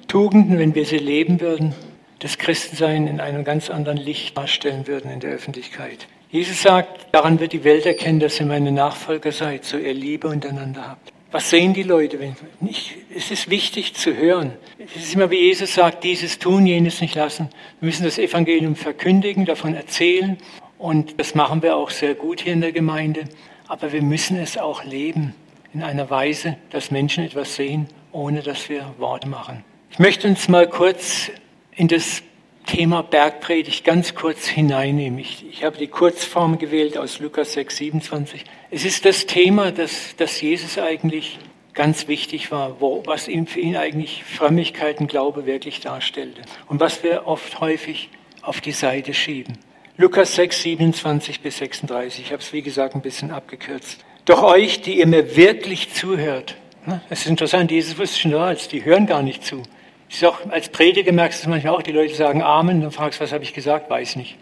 Tugenden, 0.08 0.58
wenn 0.58 0.74
wir 0.74 0.86
sie 0.86 0.96
leben 0.96 1.42
würden, 1.42 1.74
das 2.20 2.38
Christensein 2.38 3.06
in 3.06 3.20
einem 3.20 3.44
ganz 3.44 3.68
anderen 3.68 3.98
Licht 3.98 4.34
darstellen 4.34 4.86
würden 4.86 5.10
in 5.10 5.20
der 5.20 5.30
Öffentlichkeit. 5.30 6.08
Jesus 6.30 6.62
sagt, 6.62 7.08
daran 7.12 7.38
wird 7.38 7.52
die 7.52 7.64
Welt 7.64 7.84
erkennen, 7.84 8.18
dass 8.18 8.40
ihr 8.40 8.46
meine 8.46 8.72
Nachfolger 8.72 9.30
seid, 9.30 9.66
so 9.66 9.76
ihr 9.76 9.92
Liebe 9.92 10.28
untereinander 10.28 10.88
habt. 10.88 11.12
Was 11.30 11.50
sehen 11.50 11.74
die 11.74 11.82
Leute? 11.82 12.18
Wenn 12.18 12.34
nicht, 12.60 12.94
es 13.14 13.30
ist 13.30 13.50
wichtig 13.50 13.92
zu 13.92 14.16
hören. 14.16 14.52
Es 14.78 15.04
ist 15.04 15.14
immer 15.14 15.30
wie 15.30 15.48
Jesus 15.48 15.74
sagt, 15.74 16.02
dieses 16.02 16.38
tun, 16.38 16.64
jenes 16.64 17.02
nicht 17.02 17.14
lassen. 17.14 17.50
Wir 17.80 17.88
müssen 17.88 18.04
das 18.04 18.16
Evangelium 18.16 18.74
verkündigen, 18.74 19.44
davon 19.44 19.74
erzählen. 19.74 20.38
Und 20.78 21.20
das 21.20 21.34
machen 21.34 21.62
wir 21.62 21.76
auch 21.76 21.90
sehr 21.90 22.14
gut 22.14 22.40
hier 22.40 22.54
in 22.54 22.62
der 22.62 22.72
Gemeinde. 22.72 23.24
Aber 23.68 23.92
wir 23.92 24.02
müssen 24.02 24.36
es 24.36 24.56
auch 24.56 24.84
leben 24.84 25.34
in 25.72 25.82
einer 25.82 26.08
Weise, 26.08 26.56
dass 26.70 26.90
Menschen 26.90 27.24
etwas 27.24 27.56
sehen, 27.56 27.88
ohne 28.12 28.42
dass 28.42 28.68
wir 28.68 28.94
Worte 28.98 29.28
machen. 29.28 29.64
Ich 29.90 29.98
möchte 29.98 30.28
uns 30.28 30.48
mal 30.48 30.68
kurz 30.68 31.30
in 31.74 31.88
das 31.88 32.22
Thema 32.66 33.02
Bergpredigt 33.02 33.84
ganz 33.84 34.14
kurz 34.14 34.46
hineinnehmen. 34.46 35.18
Ich, 35.18 35.46
ich, 35.48 35.64
habe 35.64 35.78
die 35.78 35.86
Kurzform 35.86 36.58
gewählt 36.58 36.98
aus 36.98 37.20
Lukas 37.20 37.52
6, 37.52 37.76
27. 37.76 38.44
Es 38.70 38.84
ist 38.84 39.04
das 39.04 39.26
Thema, 39.26 39.70
das, 39.70 40.16
das 40.16 40.40
Jesus 40.40 40.76
eigentlich 40.78 41.38
ganz 41.74 42.08
wichtig 42.08 42.50
war, 42.50 42.80
wo, 42.80 43.02
was 43.06 43.28
ihm 43.28 43.46
für 43.46 43.60
ihn 43.60 43.76
eigentlich 43.76 44.24
Frömmigkeit 44.24 44.98
und 44.98 45.06
Glaube 45.06 45.46
wirklich 45.46 45.80
darstellte 45.80 46.42
und 46.68 46.80
was 46.80 47.04
wir 47.04 47.26
oft 47.26 47.60
häufig 47.60 48.10
auf 48.42 48.60
die 48.60 48.72
Seite 48.72 49.14
schieben. 49.14 49.58
Lukas 49.98 50.34
6, 50.34 50.60
27 50.60 51.40
bis 51.40 51.56
36. 51.56 52.26
Ich 52.26 52.32
habe 52.32 52.42
es 52.42 52.52
wie 52.52 52.60
gesagt 52.60 52.94
ein 52.94 53.00
bisschen 53.00 53.30
abgekürzt. 53.30 54.04
Doch 54.26 54.42
euch, 54.42 54.82
die 54.82 54.98
ihr 54.98 55.06
mir 55.06 55.36
wirklich 55.36 55.94
zuhört, 55.94 56.56
ne, 56.84 57.00
es 57.08 57.20
ist 57.20 57.28
interessant, 57.28 57.70
Jesus 57.70 57.96
wusste 57.98 58.20
schon 58.20 58.34
als 58.34 58.68
die 58.68 58.84
hören 58.84 59.06
gar 59.06 59.22
nicht 59.22 59.42
zu. 59.42 59.62
Ich 60.10 60.26
auch, 60.26 60.38
als 60.50 60.68
Prediger 60.68 61.12
merkst 61.12 61.46
du 61.46 61.48
manchmal 61.48 61.74
auch, 61.74 61.82
die 61.82 61.92
Leute 61.92 62.14
sagen 62.14 62.42
Amen, 62.42 62.82
dann 62.82 62.90
fragst 62.90 63.20
du, 63.20 63.24
was 63.24 63.32
habe 63.32 63.44
ich 63.44 63.54
gesagt, 63.54 63.88
weiß 63.88 64.16
nicht. 64.16 64.36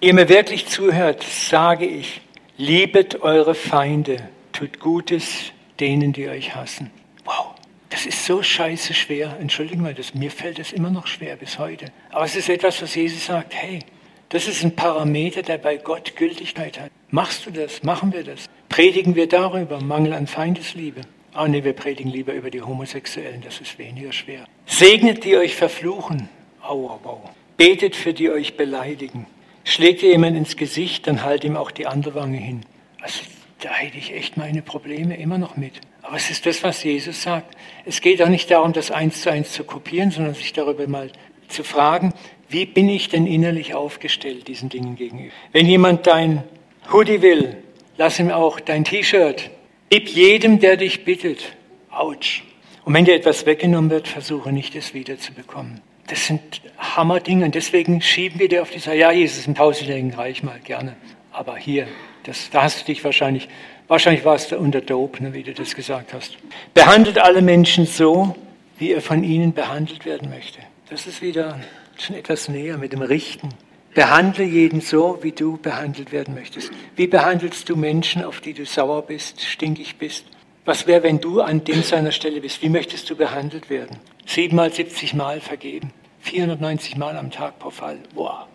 Ihr 0.00 0.12
mir 0.12 0.28
wirklich 0.28 0.66
zuhört, 0.66 1.22
sage 1.22 1.86
ich, 1.86 2.20
liebet 2.58 3.22
eure 3.22 3.54
Feinde, 3.54 4.28
tut 4.52 4.78
Gutes 4.78 5.52
denen, 5.80 6.12
die 6.12 6.28
euch 6.28 6.54
hassen. 6.54 6.90
Wow, 7.24 7.54
das 7.88 8.04
ist 8.04 8.26
so 8.26 8.42
scheiße 8.42 8.92
schwer. 8.92 9.38
Entschuldigen 9.40 9.80
mal, 9.80 9.94
das, 9.94 10.14
mir 10.14 10.30
fällt 10.30 10.58
es 10.58 10.72
immer 10.72 10.90
noch 10.90 11.06
schwer 11.06 11.36
bis 11.36 11.58
heute. 11.58 11.86
Aber 12.10 12.26
es 12.26 12.36
ist 12.36 12.50
etwas, 12.50 12.82
was 12.82 12.94
Jesus 12.94 13.24
sagt, 13.24 13.54
hey, 13.54 13.80
das 14.28 14.48
ist 14.48 14.64
ein 14.64 14.74
Parameter, 14.74 15.42
der 15.42 15.58
bei 15.58 15.76
Gott 15.76 16.16
Gültigkeit 16.16 16.80
hat. 16.80 16.90
Machst 17.10 17.46
du 17.46 17.50
das? 17.50 17.82
Machen 17.82 18.12
wir 18.12 18.24
das? 18.24 18.46
Predigen 18.68 19.14
wir 19.14 19.28
darüber, 19.28 19.80
Mangel 19.80 20.12
an 20.12 20.26
Feindesliebe? 20.26 21.02
Ah 21.32 21.46
nee, 21.46 21.62
wir 21.62 21.74
predigen 21.74 22.10
lieber 22.10 22.32
über 22.32 22.50
die 22.50 22.62
Homosexuellen, 22.62 23.42
das 23.42 23.60
ist 23.60 23.78
weniger 23.78 24.12
schwer. 24.12 24.46
Segnet 24.64 25.24
die 25.24 25.36
euch 25.36 25.54
verfluchen. 25.54 26.28
Au, 26.62 26.88
au, 26.88 27.00
au. 27.04 27.30
Betet 27.56 27.94
für 27.94 28.14
die 28.14 28.30
euch 28.30 28.56
beleidigen. 28.56 29.26
Schlägt 29.62 30.02
ihr 30.02 30.10
jemand 30.10 30.36
ins 30.36 30.56
Gesicht, 30.56 31.06
dann 31.06 31.22
halt 31.22 31.44
ihm 31.44 31.56
auch 31.56 31.70
die 31.70 31.86
andere 31.86 32.14
Wange 32.14 32.38
hin. 32.38 32.62
Also, 33.02 33.20
da 33.60 33.70
hätte 33.70 33.98
ich 33.98 34.14
echt 34.14 34.36
meine 34.36 34.62
Probleme 34.62 35.16
immer 35.16 35.38
noch 35.38 35.56
mit. 35.56 35.74
Aber 36.02 36.16
es 36.16 36.30
ist 36.30 36.46
das, 36.46 36.62
was 36.62 36.82
Jesus 36.82 37.22
sagt. 37.22 37.56
Es 37.84 38.00
geht 38.00 38.22
auch 38.22 38.28
nicht 38.28 38.50
darum, 38.50 38.72
das 38.72 38.90
eins 38.90 39.22
zu 39.22 39.30
eins 39.30 39.52
zu 39.52 39.64
kopieren, 39.64 40.10
sondern 40.10 40.34
sich 40.34 40.52
darüber 40.52 40.86
mal 40.86 41.10
zu 41.48 41.64
fragen, 41.64 42.12
wie 42.48 42.66
bin 42.66 42.88
ich 42.88 43.08
denn 43.08 43.26
innerlich 43.26 43.74
aufgestellt 43.74 44.48
diesen 44.48 44.68
Dingen 44.68 44.96
gegenüber? 44.96 45.32
Wenn 45.52 45.66
jemand 45.66 46.06
dein 46.06 46.44
Hoodie 46.92 47.22
will, 47.22 47.56
lass 47.96 48.18
ihm 48.18 48.30
auch 48.30 48.60
dein 48.60 48.84
T-Shirt, 48.84 49.50
Gib 49.88 50.08
jedem, 50.08 50.58
der 50.58 50.76
dich 50.76 51.04
bittet. 51.04 51.52
Autsch. 51.90 52.42
Und 52.84 52.94
wenn 52.94 53.04
dir 53.04 53.14
etwas 53.14 53.46
weggenommen 53.46 53.90
wird, 53.90 54.08
versuche 54.08 54.52
nicht, 54.52 54.74
es 54.74 54.94
wiederzubekommen. 54.94 55.80
Das 56.08 56.26
sind 56.26 56.60
Hammerdinge 56.78 57.44
und 57.44 57.54
deswegen 57.54 58.00
schieben 58.00 58.38
wir 58.38 58.48
dir 58.48 58.62
auf 58.62 58.70
dieser, 58.70 58.94
ja, 58.94 59.10
Jesus, 59.10 59.46
im 59.46 59.54
tausendjährigen 59.54 60.14
Reich 60.14 60.42
mal 60.42 60.58
gerne. 60.62 60.96
Aber 61.32 61.56
hier, 61.56 61.86
das, 62.24 62.50
da 62.50 62.62
hast 62.62 62.82
du 62.82 62.84
dich 62.86 63.02
wahrscheinlich, 63.04 63.48
wahrscheinlich 63.88 64.24
warst 64.24 64.52
du 64.52 64.58
unter 64.58 64.80
Dope, 64.80 65.22
ne, 65.22 65.32
wie 65.32 65.42
du 65.42 65.52
das 65.52 65.74
gesagt 65.74 66.12
hast. 66.12 66.36
Behandelt 66.74 67.18
alle 67.18 67.42
Menschen 67.42 67.86
so, 67.86 68.36
wie 68.78 68.92
er 68.92 69.00
von 69.00 69.24
ihnen 69.24 69.52
behandelt 69.52 70.04
werden 70.04 70.30
möchte. 70.30 70.58
Das 70.90 71.06
ist 71.06 71.22
wieder 71.22 71.60
schon 72.02 72.16
etwas 72.16 72.48
näher 72.48 72.78
mit 72.78 72.92
dem 72.92 73.02
Richten. 73.02 73.50
Behandle 73.94 74.44
jeden 74.44 74.82
so, 74.82 75.18
wie 75.22 75.32
du 75.32 75.56
behandelt 75.56 76.12
werden 76.12 76.34
möchtest. 76.34 76.70
Wie 76.96 77.06
behandelst 77.06 77.68
du 77.68 77.76
Menschen, 77.76 78.22
auf 78.22 78.40
die 78.40 78.52
du 78.52 78.66
sauer 78.66 79.02
bist, 79.02 79.40
stinkig 79.40 79.96
bist? 79.96 80.26
Was 80.66 80.86
wäre, 80.86 81.02
wenn 81.02 81.20
du 81.20 81.40
an 81.40 81.64
dem 81.64 81.82
seiner 81.82 82.12
Stelle 82.12 82.40
bist? 82.40 82.60
Wie 82.60 82.68
möchtest 82.68 83.08
du 83.08 83.16
behandelt 83.16 83.70
werden? 83.70 83.98
Siebenmal, 84.26 84.72
siebzig 84.72 85.14
Mal 85.14 85.40
vergeben. 85.40 85.92
490 86.20 86.96
Mal 86.96 87.16
am 87.16 87.30
Tag 87.30 87.58
pro 87.58 87.70
Fall. 87.70 87.98
Wow. 88.14 88.46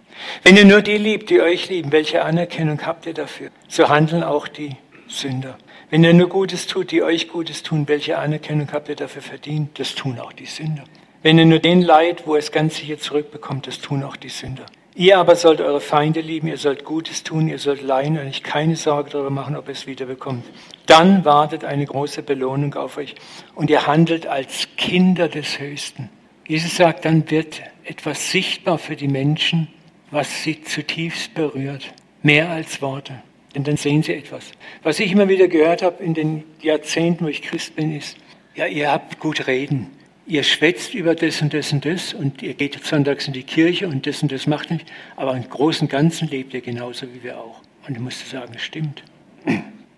Wenn 0.43 0.57
ihr 0.57 0.65
nur 0.65 0.81
die 0.81 0.97
liebt, 0.97 1.29
die 1.29 1.41
euch 1.41 1.69
lieben, 1.69 1.91
welche 1.91 2.23
Anerkennung 2.23 2.85
habt 2.85 3.05
ihr 3.05 3.13
dafür? 3.13 3.49
So 3.67 3.89
handeln 3.89 4.23
auch 4.23 4.47
die 4.47 4.75
Sünder. 5.07 5.57
Wenn 5.89 6.03
ihr 6.03 6.13
nur 6.13 6.29
Gutes 6.29 6.67
tut, 6.67 6.91
die 6.91 7.01
euch 7.01 7.29
Gutes 7.29 7.63
tun, 7.63 7.87
welche 7.87 8.17
Anerkennung 8.17 8.67
habt 8.71 8.89
ihr 8.89 8.95
dafür 8.95 9.21
verdient? 9.21 9.79
Das 9.79 9.95
tun 9.95 10.19
auch 10.19 10.33
die 10.33 10.45
Sünder. 10.45 10.83
Wenn 11.23 11.37
ihr 11.37 11.45
nur 11.45 11.59
den 11.59 11.83
leid, 11.83 12.23
wo 12.25 12.35
es 12.35 12.51
ganz 12.51 12.77
sicher 12.77 12.97
zurückbekommt, 12.97 13.67
das 13.67 13.79
tun 13.79 14.03
auch 14.03 14.15
die 14.15 14.29
Sünder. 14.29 14.65
Ihr 14.95 15.19
aber 15.19 15.35
sollt 15.35 15.61
eure 15.61 15.79
Feinde 15.79 16.19
lieben, 16.19 16.47
ihr 16.47 16.57
sollt 16.57 16.83
Gutes 16.83 17.23
tun, 17.23 17.47
ihr 17.47 17.59
sollt 17.59 17.83
leihen 17.83 18.17
und 18.17 18.27
euch 18.27 18.41
keine 18.41 18.75
Sorge 18.75 19.11
darüber 19.11 19.29
machen, 19.29 19.55
ob 19.55 19.67
ihr 19.67 19.73
es 19.73 19.85
wieder 19.85 20.07
bekommt. 20.07 20.45
Dann 20.87 21.23
wartet 21.23 21.63
eine 21.63 21.85
große 21.85 22.23
Belohnung 22.23 22.73
auf 22.73 22.97
euch 22.97 23.13
und 23.53 23.69
ihr 23.69 23.85
handelt 23.85 24.25
als 24.25 24.67
Kinder 24.77 25.29
des 25.29 25.59
Höchsten. 25.59 26.09
Jesus 26.47 26.75
sagt, 26.75 27.05
dann 27.05 27.29
wird 27.29 27.61
etwas 27.83 28.31
sichtbar 28.31 28.79
für 28.79 28.95
die 28.95 29.07
Menschen, 29.07 29.67
was 30.09 30.41
sie 30.43 30.63
zutiefst 30.63 31.35
berührt, 31.35 31.93
mehr 32.23 32.49
als 32.49 32.81
Worte. 32.81 33.21
Denn 33.53 33.63
dann 33.63 33.77
sehen 33.77 34.01
sie 34.01 34.15
etwas. 34.15 34.51
Was 34.81 34.99
ich 34.99 35.11
immer 35.11 35.29
wieder 35.29 35.47
gehört 35.47 35.83
habe 35.83 36.03
in 36.03 36.15
den 36.15 36.45
Jahrzehnten, 36.61 37.25
wo 37.25 37.29
ich 37.29 37.43
Christ 37.43 37.75
bin, 37.75 37.95
ist, 37.95 38.17
ja, 38.55 38.65
ihr 38.65 38.91
habt 38.91 39.19
gut 39.19 39.45
reden 39.45 40.00
ihr 40.31 40.43
schwätzt 40.43 40.93
über 40.93 41.13
das 41.13 41.41
und 41.41 41.53
das 41.53 41.73
und 41.73 41.83
das 41.83 42.13
und 42.13 42.41
ihr 42.41 42.53
geht 42.53 42.81
sonntags 42.85 43.27
in 43.27 43.33
die 43.33 43.43
Kirche 43.43 43.89
und 43.89 44.07
das 44.07 44.23
und 44.23 44.31
das 44.31 44.47
macht 44.47 44.71
nicht, 44.71 44.89
aber 45.17 45.35
im 45.35 45.47
Großen 45.47 45.87
und 45.87 45.91
Ganzen 45.91 46.29
lebt 46.29 46.53
ihr 46.53 46.61
genauso 46.61 47.05
wie 47.13 47.21
wir 47.21 47.37
auch. 47.37 47.59
Und 47.85 47.95
ich 47.95 47.99
musste 47.99 48.25
sagen, 48.29 48.53
es 48.55 48.61
stimmt. 48.61 49.03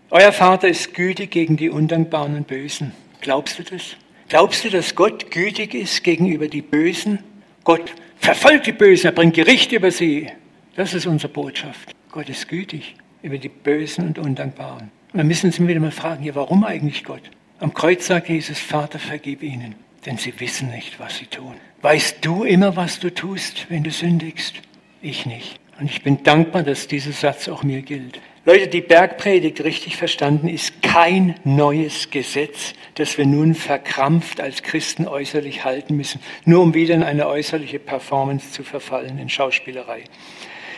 Euer 0.09 0.31
Vater 0.31 0.67
ist 0.67 0.95
gütig 0.95 1.29
gegen 1.29 1.55
die 1.55 1.69
Undankbaren 1.69 2.35
und 2.35 2.47
Bösen. 2.47 2.93
Glaubst 3.21 3.59
du 3.59 3.63
das? 3.63 3.95
Glaubst 4.27 4.65
du, 4.65 4.71
dass 4.71 4.95
Gott 4.95 5.29
gütig 5.29 5.75
ist 5.75 6.03
gegenüber 6.03 6.47
die 6.47 6.63
Bösen? 6.63 7.19
Gott 7.63 7.93
verfolgt 8.17 8.65
die 8.65 8.71
Bösen, 8.71 9.07
er 9.07 9.11
bringt 9.11 9.35
Gericht 9.35 9.71
über 9.71 9.91
sie. 9.91 10.31
Das 10.75 10.95
ist 10.95 11.05
unsere 11.05 11.31
Botschaft. 11.31 11.91
Gott 12.11 12.27
ist 12.27 12.47
gütig 12.47 12.95
über 13.21 13.37
die 13.37 13.49
Bösen 13.49 14.07
und 14.07 14.17
Undankbaren. 14.17 14.89
Und 15.11 15.17
dann 15.19 15.27
müssen 15.27 15.51
Sie 15.51 15.67
wieder 15.67 15.79
mal 15.79 15.91
fragen, 15.91 16.23
ja, 16.23 16.33
warum 16.33 16.63
eigentlich 16.63 17.03
Gott? 17.03 17.21
Am 17.59 17.71
Kreuz 17.75 18.07
sagt 18.07 18.29
Jesus, 18.29 18.57
Vater, 18.57 18.97
vergib 18.97 19.43
ihnen 19.43 19.75
denn 20.05 20.17
sie 20.17 20.39
wissen 20.39 20.69
nicht, 20.69 20.99
was 20.99 21.17
sie 21.17 21.25
tun. 21.25 21.55
Weißt 21.81 22.17
du 22.21 22.43
immer, 22.43 22.75
was 22.75 22.99
du 22.99 23.13
tust, 23.13 23.65
wenn 23.69 23.83
du 23.83 23.91
sündigst? 23.91 24.55
Ich 25.01 25.25
nicht. 25.25 25.59
Und 25.79 25.89
ich 25.89 26.03
bin 26.03 26.23
dankbar, 26.23 26.63
dass 26.63 26.87
dieser 26.87 27.11
Satz 27.11 27.49
auch 27.49 27.63
mir 27.63 27.81
gilt. 27.81 28.19
Leute, 28.45 28.67
die 28.67 28.81
Bergpredigt 28.81 29.63
richtig 29.63 29.95
verstanden 29.95 30.49
ist 30.49 30.81
kein 30.81 31.35
neues 31.45 32.09
Gesetz, 32.09 32.73
das 32.95 33.17
wir 33.17 33.25
nun 33.25 33.55
verkrampft 33.55 34.41
als 34.41 34.63
Christen 34.63 35.07
äußerlich 35.07 35.63
halten 35.63 35.95
müssen, 35.95 36.19
nur 36.43 36.61
um 36.61 36.73
wieder 36.73 36.93
in 36.93 37.03
eine 37.03 37.27
äußerliche 37.27 37.79
Performance 37.79 38.51
zu 38.51 38.63
verfallen, 38.63 39.17
in 39.17 39.29
Schauspielerei. 39.29 40.03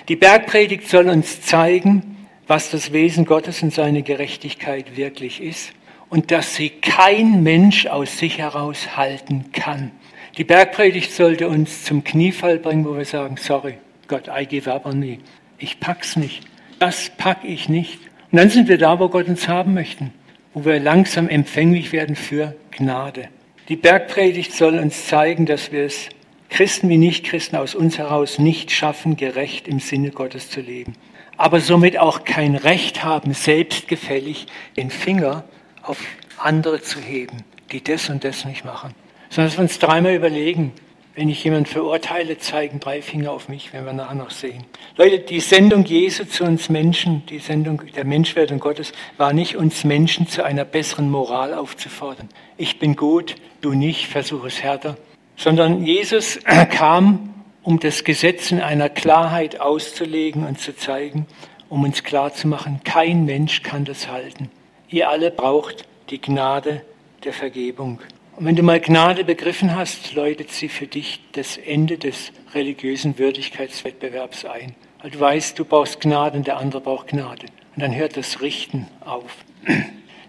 Die 0.08 0.16
Bergpredigt 0.16 0.88
soll 0.88 1.10
uns 1.10 1.42
zeigen, 1.42 2.28
was 2.46 2.70
das 2.70 2.94
Wesen 2.94 3.26
Gottes 3.26 3.64
und 3.64 3.74
seine 3.74 4.04
Gerechtigkeit 4.04 4.96
wirklich 4.96 5.42
ist 5.42 5.74
und 6.10 6.32
dass 6.32 6.56
sie 6.56 6.70
kein 6.70 7.44
Mensch 7.44 7.88
aus 7.88 8.18
sich 8.18 8.38
heraus 8.38 8.96
halten 8.98 9.52
kann. 9.52 9.92
Die 10.38 10.44
Bergpredigt 10.44 11.12
sollte 11.12 11.48
uns 11.48 11.84
zum 11.84 12.04
Kniefall 12.04 12.60
bringen, 12.60 12.86
wo 12.86 12.98
wir 12.98 13.06
sagen, 13.06 13.38
sorry, 13.38 13.78
Gott, 14.08 14.28
I 14.28 14.46
give 14.46 14.72
up 14.72 14.86
on 14.86 15.00
me. 15.00 15.20
Ich 15.58 15.80
pack's 15.80 16.16
nicht. 16.16 16.44
Das 16.80 17.10
pack 17.18 17.40
ich 17.44 17.70
nicht. 17.70 18.00
Und 18.32 18.40
dann 18.40 18.50
sind 18.50 18.68
wir 18.68 18.78
da, 18.78 19.00
wo 19.00 19.08
Gott 19.08 19.28
uns 19.28 19.48
haben 19.48 19.74
möchte, 19.74 20.12
wo 20.54 20.66
wir 20.66 20.80
langsam 20.80 21.30
empfänglich 21.30 21.94
werden 21.94 22.16
für 22.16 22.56
Gnade. 22.72 23.30
Die 23.70 23.78
Bergpredigt 23.78 24.54
soll 24.54 24.78
uns 24.78 25.08
zeigen, 25.08 25.46
dass 25.46 25.72
wir 25.72 25.86
es 25.86 26.10
Christen 26.50 26.90
wie 26.90 26.98
Nichtchristen 26.98 27.58
aus 27.58 27.74
uns 27.74 27.98
heraus 27.98 28.38
nicht 28.38 28.72
schaffen, 28.72 29.18
gerecht 29.18 29.68
im 29.68 29.80
Sinne 29.80 30.12
Gottes 30.12 30.50
zu 30.50 30.62
leben. 30.62 30.94
Aber 31.38 31.60
somit 31.60 31.98
auch 31.98 32.24
kein 32.26 32.56
Recht 32.56 33.04
haben, 33.04 33.34
selbstgefällig 33.34 34.46
den 34.78 34.90
Finger 34.90 35.44
auf 35.86 36.00
andere 36.38 36.82
zu 36.82 37.00
heben, 37.00 37.44
die 37.72 37.84
das 37.84 38.10
und 38.10 38.24
das 38.24 38.46
nicht 38.46 38.66
machen. 38.66 38.94
Sondern 39.30 39.50
dass 39.50 39.58
wir 39.58 39.64
uns 39.64 39.80
dreimal 39.80 40.14
überlegen, 40.14 40.74
wenn 41.16 41.30
ich 41.30 41.44
jemanden 41.46 41.66
verurteile, 41.66 42.38
zeigen 42.38 42.82
drei 42.82 43.02
Finger 43.02 43.32
auf 43.32 43.48
mich, 43.48 43.72
wenn 43.72 43.86
wir 43.86 43.94
nachher 43.94 44.16
noch 44.16 44.32
sehen. 44.32 44.66
Leute, 44.98 45.20
die 45.20 45.40
Sendung 45.40 45.86
Jesu 45.86 46.26
zu 46.26 46.44
uns 46.44 46.68
Menschen, 46.68 47.26
die 47.28 47.40
Sendung 47.40 47.82
der 47.96 48.04
Menschwerdung 48.04 48.60
Gottes, 48.60 48.92
war 49.16 49.32
nicht 49.32 49.56
uns 49.56 49.86
Menschen 49.86 50.28
zu 50.28 50.44
einer 50.44 50.66
besseren 50.66 51.10
Moral 51.10 51.54
aufzufordern. 51.54 52.28
Ich 52.58 52.80
bin 52.80 52.98
gut, 52.98 53.36
du 53.62 53.74
nicht, 53.74 54.08
versuche 54.08 54.48
es 54.48 54.62
härter, 54.62 54.98
sondern 55.38 55.86
Jesus 55.86 56.40
kam, 56.72 57.34
um 57.64 57.80
das 57.80 58.04
Gesetz 58.04 58.52
in 58.52 58.60
einer 58.60 58.90
Klarheit 58.90 59.62
auszulegen 59.62 60.46
und 60.46 60.60
zu 60.60 60.76
zeigen, 60.76 61.28
um 61.70 61.84
uns 61.84 62.04
klarzumachen, 62.04 62.82
kein 62.84 63.26
Mensch 63.26 63.64
kann 63.64 63.86
das 63.86 64.10
halten. 64.10 64.50
Ihr 64.90 65.10
alle 65.10 65.32
braucht 65.32 65.88
die 66.10 66.22
Gnade 66.22 66.82
der 67.24 67.34
Vergebung. 67.34 68.00
Und 68.36 68.46
wenn 68.46 68.56
du 68.56 68.64
mal 68.64 68.80
Gnade 68.80 69.24
begriffen 69.24 69.76
hast, 69.76 70.14
läutet 70.14 70.52
sie 70.52 70.70
für 70.70 70.88
dich 70.88 71.22
das 71.32 71.58
Ende 71.58 71.98
des 71.98 72.32
religiösen 72.54 73.18
Würdigkeitswettbewerbs 73.18 74.46
ein. 74.46 74.76
Weil 75.02 75.12
du 75.12 75.20
weißt, 75.20 75.58
du 75.58 75.66
brauchst 75.66 76.02
Gnade 76.02 76.38
und 76.38 76.48
der 76.48 76.58
andere 76.58 76.82
braucht 76.82 77.08
Gnade. 77.08 77.46
Und 77.76 77.82
dann 77.82 77.96
hört 77.96 78.18
das 78.18 78.42
Richten 78.42 78.88
auf. 79.02 79.38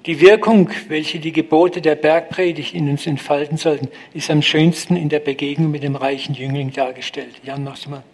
Die 0.06 0.20
Wirkung, 0.20 0.70
welche 0.88 1.18
die 1.18 1.32
Gebote 1.32 1.80
der 1.80 1.96
Bergpredigt 1.96 2.74
in 2.74 2.88
uns 2.88 3.06
entfalten 3.06 3.56
sollten, 3.56 3.88
ist 4.14 4.30
am 4.30 4.40
schönsten 4.40 4.96
in 4.96 5.08
der 5.08 5.18
Begegnung 5.18 5.72
mit 5.72 5.82
dem 5.82 5.96
reichen 5.96 6.34
Jüngling 6.34 6.72
dargestellt. 6.72 7.40
Jan, 7.42 7.64
machst 7.64 7.86
du 7.86 7.90
mal. 7.90 8.04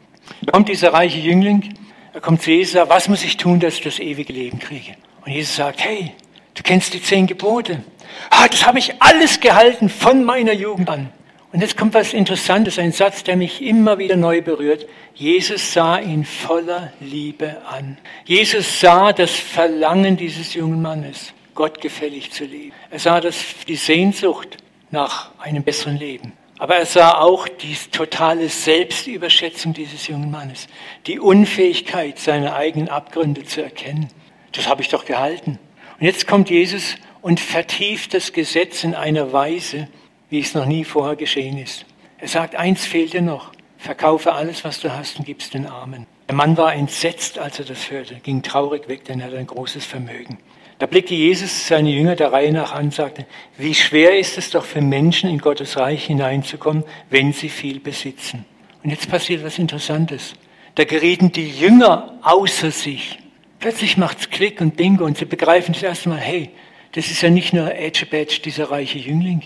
Da 0.41 0.53
kommt 0.53 0.69
dieser 0.69 0.93
reiche 0.95 1.19
Jüngling, 1.19 1.75
er 2.15 2.21
kommt 2.21 2.43
zu 2.43 2.51
Jesus, 2.51 2.75
sagt, 2.75 2.91
was 2.91 3.09
muss 3.09 3.25
ich 3.25 3.37
tun, 3.37 3.61
dass 3.61 3.75
ich 3.75 3.83
das 3.83 3.99
ewige 3.99 4.33
Leben 4.33 4.59
kriege? 4.59 4.95
Und 5.25 5.33
Jesus 5.33 5.57
sagt, 5.57 5.85
hey, 5.85 6.13
du 6.55 6.63
kennst 6.63 6.95
die 6.95 7.03
zehn 7.03 7.27
Gebote. 7.27 7.83
Ah, 8.31 8.49
das 8.49 8.67
habe 8.67 8.79
ich 8.79 8.95
alles 9.01 9.41
gehalten 9.41 9.89
von 9.89 10.25
meiner 10.25 10.53
Jugend 10.53 10.89
an. 10.89 11.13
Und 11.53 11.61
jetzt 11.61 11.77
kommt 11.77 11.93
was 11.93 12.15
Interessantes, 12.15 12.79
ein 12.79 12.93
Satz, 12.93 13.25
der 13.25 13.37
mich 13.37 13.61
immer 13.61 13.99
wieder 13.99 14.17
neu 14.17 14.41
berührt. 14.41 14.87
Jesus 15.15 15.75
sah 15.75 15.99
ihn 15.99 16.25
voller 16.25 16.93
Liebe 17.01 17.59
an. 17.71 17.99
Jesus 18.25 18.81
sah 18.81 19.13
das 19.13 19.33
Verlangen 19.33 20.17
dieses 20.17 20.55
jungen 20.55 20.81
Mannes. 20.81 21.35
Gott 21.55 21.83
gefällig 21.83 22.33
zu 22.33 22.45
leben. 22.45 22.73
Er 22.91 22.99
sah 22.99 23.21
das, 23.21 23.37
die 23.69 23.77
Sehnsucht 23.77 24.57
nach 24.91 25.31
einem 25.39 25.63
besseren 25.63 25.99
Leben. 25.99 26.33
Aber 26.59 26.77
er 26.77 26.87
sah 26.87 27.19
auch 27.19 27.49
die 27.49 27.77
totale 27.91 28.49
Selbstüberschätzung 28.49 29.75
dieses 29.75 30.07
jungen 30.07 30.31
Mannes, 30.31 30.69
die 31.07 31.19
Unfähigkeit, 31.19 32.19
seine 32.19 32.55
eigenen 32.55 32.89
Abgründe 32.89 33.45
zu 33.45 33.63
erkennen. 33.63 34.09
Das 34.53 34.69
habe 34.69 34.81
ich 34.81 34.89
doch 34.89 35.05
gehalten. 35.05 35.59
Und 35.99 36.07
jetzt 36.07 36.27
kommt 36.27 36.51
Jesus 36.51 36.97
und 37.21 37.41
vertieft 37.41 38.15
das 38.15 38.33
Gesetz 38.33 38.85
in 38.85 38.95
einer 38.95 39.33
Weise, 39.33 39.89
wie 40.31 40.41
es 40.41 40.55
noch 40.55 40.67
nie 40.67 40.85
vorher 40.85 41.17
geschehen 41.17 41.59
ist. 41.59 41.87
Er 42.19 42.29
sagt, 42.29 42.55
eins 42.55 42.85
fehlt 42.85 43.13
dir 43.13 43.23
noch. 43.23 43.53
Verkaufe 43.79 44.33
alles, 44.33 44.65
was 44.65 44.81
du 44.81 44.93
hast 44.93 45.19
und 45.19 45.25
gib's 45.25 45.51
den 45.51 45.67
Armen. 45.67 46.07
Der 46.29 46.37
Mann 46.37 46.57
war 46.57 46.75
entsetzt, 46.75 47.39
als 47.39 47.59
er 47.59 47.65
das 47.65 47.91
hörte, 47.91 48.15
ging 48.23 48.43
traurig 48.43 48.89
weg, 48.89 49.05
denn 49.05 49.21
er 49.21 49.27
hatte 49.27 49.39
ein 49.39 49.47
großes 49.47 49.85
Vermögen. 49.85 50.39
Da 50.79 50.87
blickte 50.87 51.15
Jesus 51.15 51.69
seine 51.69 51.91
Jünger 51.91 52.17
der 52.17 52.33
Reihe 52.33 52.53
nach 52.53 52.73
an 52.73 52.87
und 52.87 52.95
sagte, 52.95 53.27
wie 53.57 53.75
schwer 53.75 54.19
ist 54.19 54.39
es 54.39 54.51
doch 54.51 54.65
für 54.65 54.81
Menschen 54.81 55.31
in 55.31 55.39
Gottes 55.39 55.77
Reich 55.77 56.07
hineinzukommen, 56.07 56.85
wenn 57.11 57.33
sie 57.33 57.49
viel 57.49 57.79
besitzen. 57.79 58.45
Und 58.83 58.91
jetzt 58.91 59.09
passiert 59.09 59.45
was 59.45 59.59
Interessantes. 59.59 60.35
Da 60.75 60.85
gerieten 60.85 61.31
die 61.31 61.51
Jünger 61.51 62.19
außer 62.23 62.71
sich. 62.71 63.19
Plötzlich 63.63 63.97
macht's 63.97 64.29
Klick 64.29 64.61
und 64.61 64.77
Bingo 64.77 65.05
und 65.05 65.17
sie 65.17 65.25
begreifen 65.25 65.73
das 65.73 65.85
erste 65.85 66.09
Mal, 66.09 66.19
hey, 66.19 66.51
das 66.91 67.13
ist 67.13 67.23
ja 67.23 67.31
nicht 67.31 67.53
nur 67.53 67.73
Edge 67.73 68.07
Badge, 68.11 68.41
dieser 68.45 68.73
reiche 68.73 68.99
Jüngling. 68.99 69.43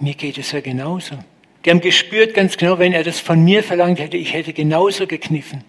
Mir 0.00 0.14
geht 0.14 0.36
es 0.36 0.50
ja 0.50 0.60
genauso. 0.60 1.14
Die 1.64 1.70
haben 1.70 1.80
gespürt 1.80 2.34
ganz 2.34 2.56
genau, 2.56 2.80
wenn 2.80 2.92
er 2.92 3.04
das 3.04 3.20
von 3.20 3.44
mir 3.44 3.62
verlangt 3.62 4.00
hätte, 4.00 4.16
ich 4.16 4.32
hätte 4.32 4.52
genauso 4.52 5.06
gekniffen. 5.06 5.62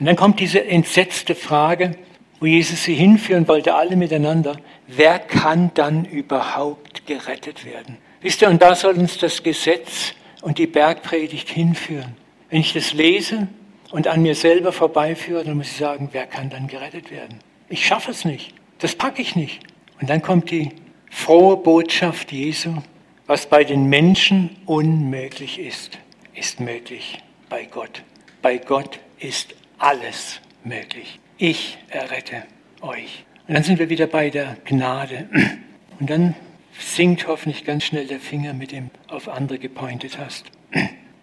Und 0.00 0.06
dann 0.06 0.16
kommt 0.16 0.40
diese 0.40 0.66
entsetzte 0.66 1.36
Frage, 1.36 1.92
wo 2.40 2.46
Jesus 2.46 2.82
sie 2.82 2.94
hinführen 2.94 3.46
wollte, 3.46 3.76
alle 3.76 3.94
miteinander, 3.94 4.56
wer 4.88 5.20
kann 5.20 5.70
dann 5.74 6.04
überhaupt 6.04 7.06
gerettet 7.06 7.64
werden? 7.64 7.98
Wisst 8.22 8.42
ihr, 8.42 8.48
und 8.48 8.60
da 8.60 8.74
soll 8.74 8.94
uns 8.94 9.18
das 9.18 9.44
Gesetz 9.44 10.14
und 10.42 10.58
die 10.58 10.66
Bergpredigt 10.66 11.48
hinführen. 11.48 12.16
Wenn 12.50 12.58
ich 12.58 12.72
das 12.72 12.92
lese 12.92 13.46
und 13.90 14.08
an 14.08 14.22
mir 14.22 14.34
selber 14.34 14.72
vorbeiführe, 14.72 15.44
dann 15.44 15.56
muss 15.56 15.68
ich 15.68 15.76
sagen, 15.76 16.10
wer 16.12 16.26
kann 16.26 16.50
dann 16.50 16.66
gerettet 16.66 17.10
werden? 17.10 17.38
Ich 17.68 17.86
schaffe 17.86 18.10
es 18.10 18.24
nicht. 18.24 18.54
Das 18.78 18.94
packe 18.94 19.22
ich 19.22 19.36
nicht. 19.36 19.60
Und 20.00 20.10
dann 20.10 20.22
kommt 20.22 20.50
die 20.50 20.70
frohe 21.10 21.56
Botschaft 21.56 22.32
Jesu, 22.32 22.74
was 23.26 23.46
bei 23.46 23.64
den 23.64 23.86
Menschen 23.86 24.56
unmöglich 24.66 25.58
ist, 25.58 25.98
ist 26.34 26.60
möglich 26.60 27.18
bei 27.48 27.64
Gott. 27.64 28.02
Bei 28.42 28.58
Gott 28.58 29.00
ist 29.18 29.54
alles 29.78 30.40
möglich 30.62 31.18
ich 31.38 31.78
errette 31.88 32.44
euch. 32.80 33.24
Und 33.46 33.54
dann 33.54 33.62
sind 33.62 33.78
wir 33.78 33.88
wieder 33.88 34.06
bei 34.06 34.30
der 34.30 34.56
Gnade. 34.64 35.28
Und 35.98 36.10
dann 36.10 36.34
sinkt 36.78 37.26
hoffentlich 37.26 37.64
ganz 37.64 37.84
schnell 37.84 38.06
der 38.06 38.20
Finger, 38.20 38.52
mit 38.52 38.72
dem 38.72 38.90
auf 39.08 39.28
andere 39.28 39.58
gepointet 39.58 40.18
hast. 40.18 40.46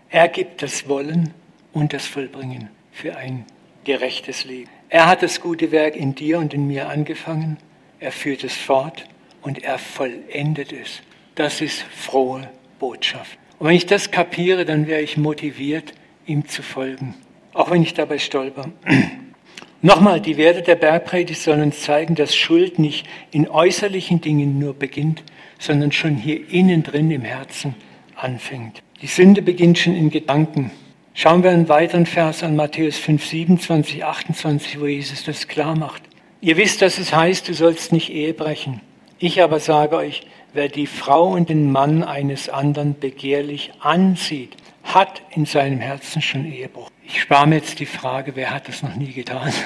Er 0.09 0.27
gibt 0.27 0.61
das 0.61 0.87
Wollen 0.87 1.33
und 1.73 1.93
das 1.93 2.05
Vollbringen 2.05 2.69
für 2.91 3.17
ein 3.17 3.45
gerechtes 3.83 4.45
Leben. 4.45 4.69
Er 4.89 5.07
hat 5.07 5.23
das 5.23 5.41
gute 5.41 5.71
Werk 5.71 5.95
in 5.95 6.15
dir 6.15 6.39
und 6.39 6.53
in 6.53 6.67
mir 6.67 6.87
angefangen. 6.87 7.57
Er 7.99 8.11
führt 8.11 8.43
es 8.43 8.55
fort 8.55 9.05
und 9.41 9.63
er 9.63 9.79
vollendet 9.79 10.71
es. 10.71 11.01
Das 11.35 11.61
ist 11.61 11.81
frohe 11.81 12.47
Botschaft. 12.79 13.37
Und 13.59 13.67
wenn 13.67 13.75
ich 13.75 13.85
das 13.85 14.11
kapiere, 14.11 14.65
dann 14.65 14.87
wäre 14.87 15.01
ich 15.01 15.17
motiviert, 15.17 15.93
ihm 16.25 16.47
zu 16.47 16.61
folgen. 16.61 17.15
Auch 17.53 17.71
wenn 17.71 17.81
ich 17.81 17.93
dabei 17.93 18.19
stolper. 18.19 18.69
Nochmal, 19.81 20.21
die 20.21 20.37
Werte 20.37 20.61
der 20.61 20.75
Bergpredigt 20.75 21.41
sollen 21.41 21.61
uns 21.61 21.81
zeigen, 21.81 22.15
dass 22.15 22.35
Schuld 22.35 22.79
nicht 22.79 23.05
in 23.31 23.49
äußerlichen 23.49 24.21
Dingen 24.21 24.57
nur 24.57 24.73
beginnt, 24.73 25.23
sondern 25.59 25.91
schon 25.91 26.15
hier 26.15 26.49
innen 26.49 26.83
drin 26.83 27.11
im 27.11 27.23
Herzen 27.23 27.75
anfängt. 28.15 28.81
Die 29.01 29.07
Sünde 29.07 29.41
beginnt 29.41 29.77
schon 29.77 29.95
in 29.95 30.09
Gedanken. 30.09 30.71
Schauen 31.15 31.43
wir 31.43 31.51
einen 31.51 31.69
weiteren 31.69 32.07
Vers 32.07 32.41
an 32.41 32.55
Matthäus 32.55 32.97
5, 32.97 33.23
27, 33.23 34.03
28, 34.03 34.79
wo 34.79 34.87
Jesus 34.87 35.23
das 35.23 35.47
klar 35.47 35.75
macht. 35.75 36.01
Ihr 36.41 36.57
wisst, 36.57 36.81
dass 36.81 36.97
es 36.97 37.13
heißt, 37.13 37.47
du 37.47 37.53
sollst 37.53 37.91
nicht 37.91 38.09
Ehe 38.09 38.33
brechen. 38.33 38.81
Ich 39.19 39.39
aber 39.39 39.59
sage 39.59 39.95
euch, 39.95 40.25
wer 40.53 40.69
die 40.69 40.87
Frau 40.87 41.27
und 41.27 41.49
den 41.49 41.71
Mann 41.71 42.03
eines 42.03 42.49
anderen 42.49 42.99
begehrlich 42.99 43.73
ansieht, 43.79 44.57
hat 44.83 45.21
in 45.29 45.45
seinem 45.45 45.79
Herzen 45.79 46.19
schon 46.19 46.51
Ehebruch. 46.51 46.89
Ich 47.05 47.21
spare 47.21 47.45
mir 47.45 47.57
jetzt 47.57 47.79
die 47.79 47.85
Frage, 47.85 48.35
wer 48.35 48.49
hat 48.49 48.67
das 48.67 48.81
noch 48.81 48.95
nie 48.95 49.13
getan? 49.13 49.53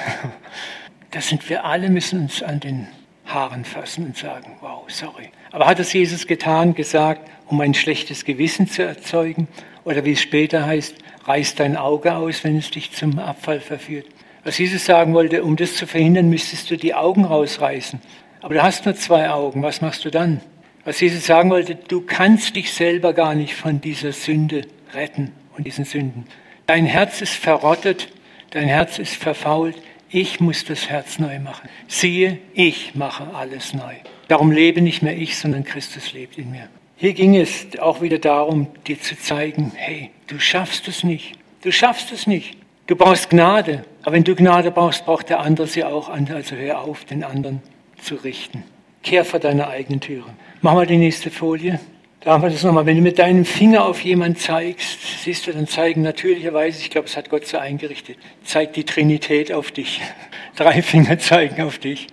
Das 1.10 1.28
sind 1.28 1.48
wir 1.48 1.64
alle, 1.64 1.88
müssen 1.88 2.20
uns 2.20 2.42
an 2.42 2.60
den 2.60 2.86
Haaren 3.24 3.64
fassen 3.64 4.04
und 4.04 4.16
sagen, 4.18 4.58
wow, 4.60 4.84
sorry. 4.88 5.30
Aber 5.52 5.64
hat 5.64 5.78
es 5.78 5.94
Jesus 5.94 6.26
getan, 6.26 6.74
gesagt, 6.74 7.30
um 7.46 7.58
ein 7.62 7.72
schlechtes 7.72 8.26
Gewissen 8.26 8.68
zu 8.68 8.82
erzeugen? 8.82 9.48
Oder 9.84 10.04
wie 10.04 10.12
es 10.12 10.20
später 10.20 10.66
heißt, 10.66 10.96
reiß 11.28 11.54
dein 11.54 11.76
Auge 11.76 12.14
aus, 12.16 12.42
wenn 12.42 12.56
es 12.56 12.70
dich 12.70 12.92
zum 12.92 13.18
Abfall 13.18 13.60
verführt? 13.60 14.06
Was 14.44 14.58
Jesus 14.58 14.86
sagen 14.86 15.14
wollte, 15.14 15.44
um 15.44 15.56
das 15.56 15.74
zu 15.74 15.86
verhindern, 15.86 16.30
müsstest 16.30 16.70
du 16.70 16.76
die 16.76 16.94
Augen 16.94 17.24
rausreißen. 17.24 18.00
Aber 18.40 18.54
du 18.54 18.62
hast 18.62 18.86
nur 18.86 18.94
zwei 18.94 19.28
Augen, 19.30 19.62
was 19.62 19.80
machst 19.80 20.04
du 20.04 20.10
dann? 20.10 20.40
Was 20.84 21.00
Jesus 21.00 21.26
sagen 21.26 21.50
wollte, 21.50 21.74
du 21.74 22.00
kannst 22.00 22.56
dich 22.56 22.72
selber 22.72 23.12
gar 23.12 23.34
nicht 23.34 23.54
von 23.54 23.80
dieser 23.80 24.12
Sünde 24.12 24.62
retten 24.94 25.32
und 25.56 25.66
diesen 25.66 25.84
Sünden. 25.84 26.24
Dein 26.66 26.86
Herz 26.86 27.20
ist 27.20 27.34
verrottet, 27.34 28.08
dein 28.50 28.68
Herz 28.68 28.98
ist 28.98 29.14
verfault. 29.14 29.76
Ich 30.08 30.40
muss 30.40 30.64
das 30.64 30.88
Herz 30.88 31.18
neu 31.18 31.38
machen. 31.40 31.68
Siehe, 31.86 32.38
ich 32.54 32.94
mache 32.94 33.34
alles 33.34 33.74
neu. 33.74 33.94
Darum 34.28 34.50
lebe 34.50 34.80
nicht 34.80 35.02
mehr 35.02 35.16
ich, 35.16 35.36
sondern 35.36 35.64
Christus 35.64 36.14
lebt 36.14 36.38
in 36.38 36.50
mir. 36.50 36.68
Hier 37.00 37.12
ging 37.12 37.36
es 37.36 37.78
auch 37.78 38.00
wieder 38.00 38.18
darum, 38.18 38.66
dir 38.88 39.00
zu 39.00 39.16
zeigen, 39.16 39.70
hey, 39.76 40.10
du 40.26 40.40
schaffst 40.40 40.88
es 40.88 41.04
nicht. 41.04 41.38
Du 41.62 41.70
schaffst 41.70 42.10
es 42.10 42.26
nicht. 42.26 42.56
Du 42.88 42.96
brauchst 42.96 43.30
Gnade. 43.30 43.84
Aber 44.02 44.16
wenn 44.16 44.24
du 44.24 44.34
Gnade 44.34 44.72
brauchst, 44.72 45.06
braucht 45.06 45.28
der 45.28 45.38
andere 45.38 45.68
sie 45.68 45.84
auch 45.84 46.08
an. 46.08 46.28
Also 46.34 46.56
hör 46.56 46.80
auf, 46.80 47.04
den 47.04 47.22
anderen 47.22 47.62
zu 48.02 48.16
richten. 48.16 48.64
Kehr 49.04 49.24
vor 49.24 49.38
deine 49.38 49.68
eigenen 49.68 50.00
Türen. 50.00 50.32
Mach 50.60 50.74
mal 50.74 50.86
die 50.86 50.96
nächste 50.96 51.30
Folie. 51.30 51.78
Da 52.18 52.32
haben 52.32 52.42
wir 52.42 52.50
das 52.50 52.64
nochmal. 52.64 52.84
Wenn 52.84 52.96
du 52.96 53.02
mit 53.02 53.20
deinem 53.20 53.44
Finger 53.44 53.84
auf 53.84 54.00
jemanden 54.00 54.36
zeigst, 54.36 55.22
siehst 55.22 55.46
du, 55.46 55.52
dann 55.52 55.68
zeigen 55.68 56.02
natürlicherweise, 56.02 56.80
ich 56.80 56.90
glaube, 56.90 57.06
es 57.06 57.16
hat 57.16 57.30
Gott 57.30 57.46
so 57.46 57.58
eingerichtet, 57.58 58.18
zeigt 58.42 58.74
die 58.74 58.82
Trinität 58.82 59.52
auf 59.52 59.70
dich. 59.70 60.00
Drei 60.56 60.82
Finger 60.82 61.16
zeigen 61.20 61.62
auf 61.62 61.78
dich. 61.78 62.08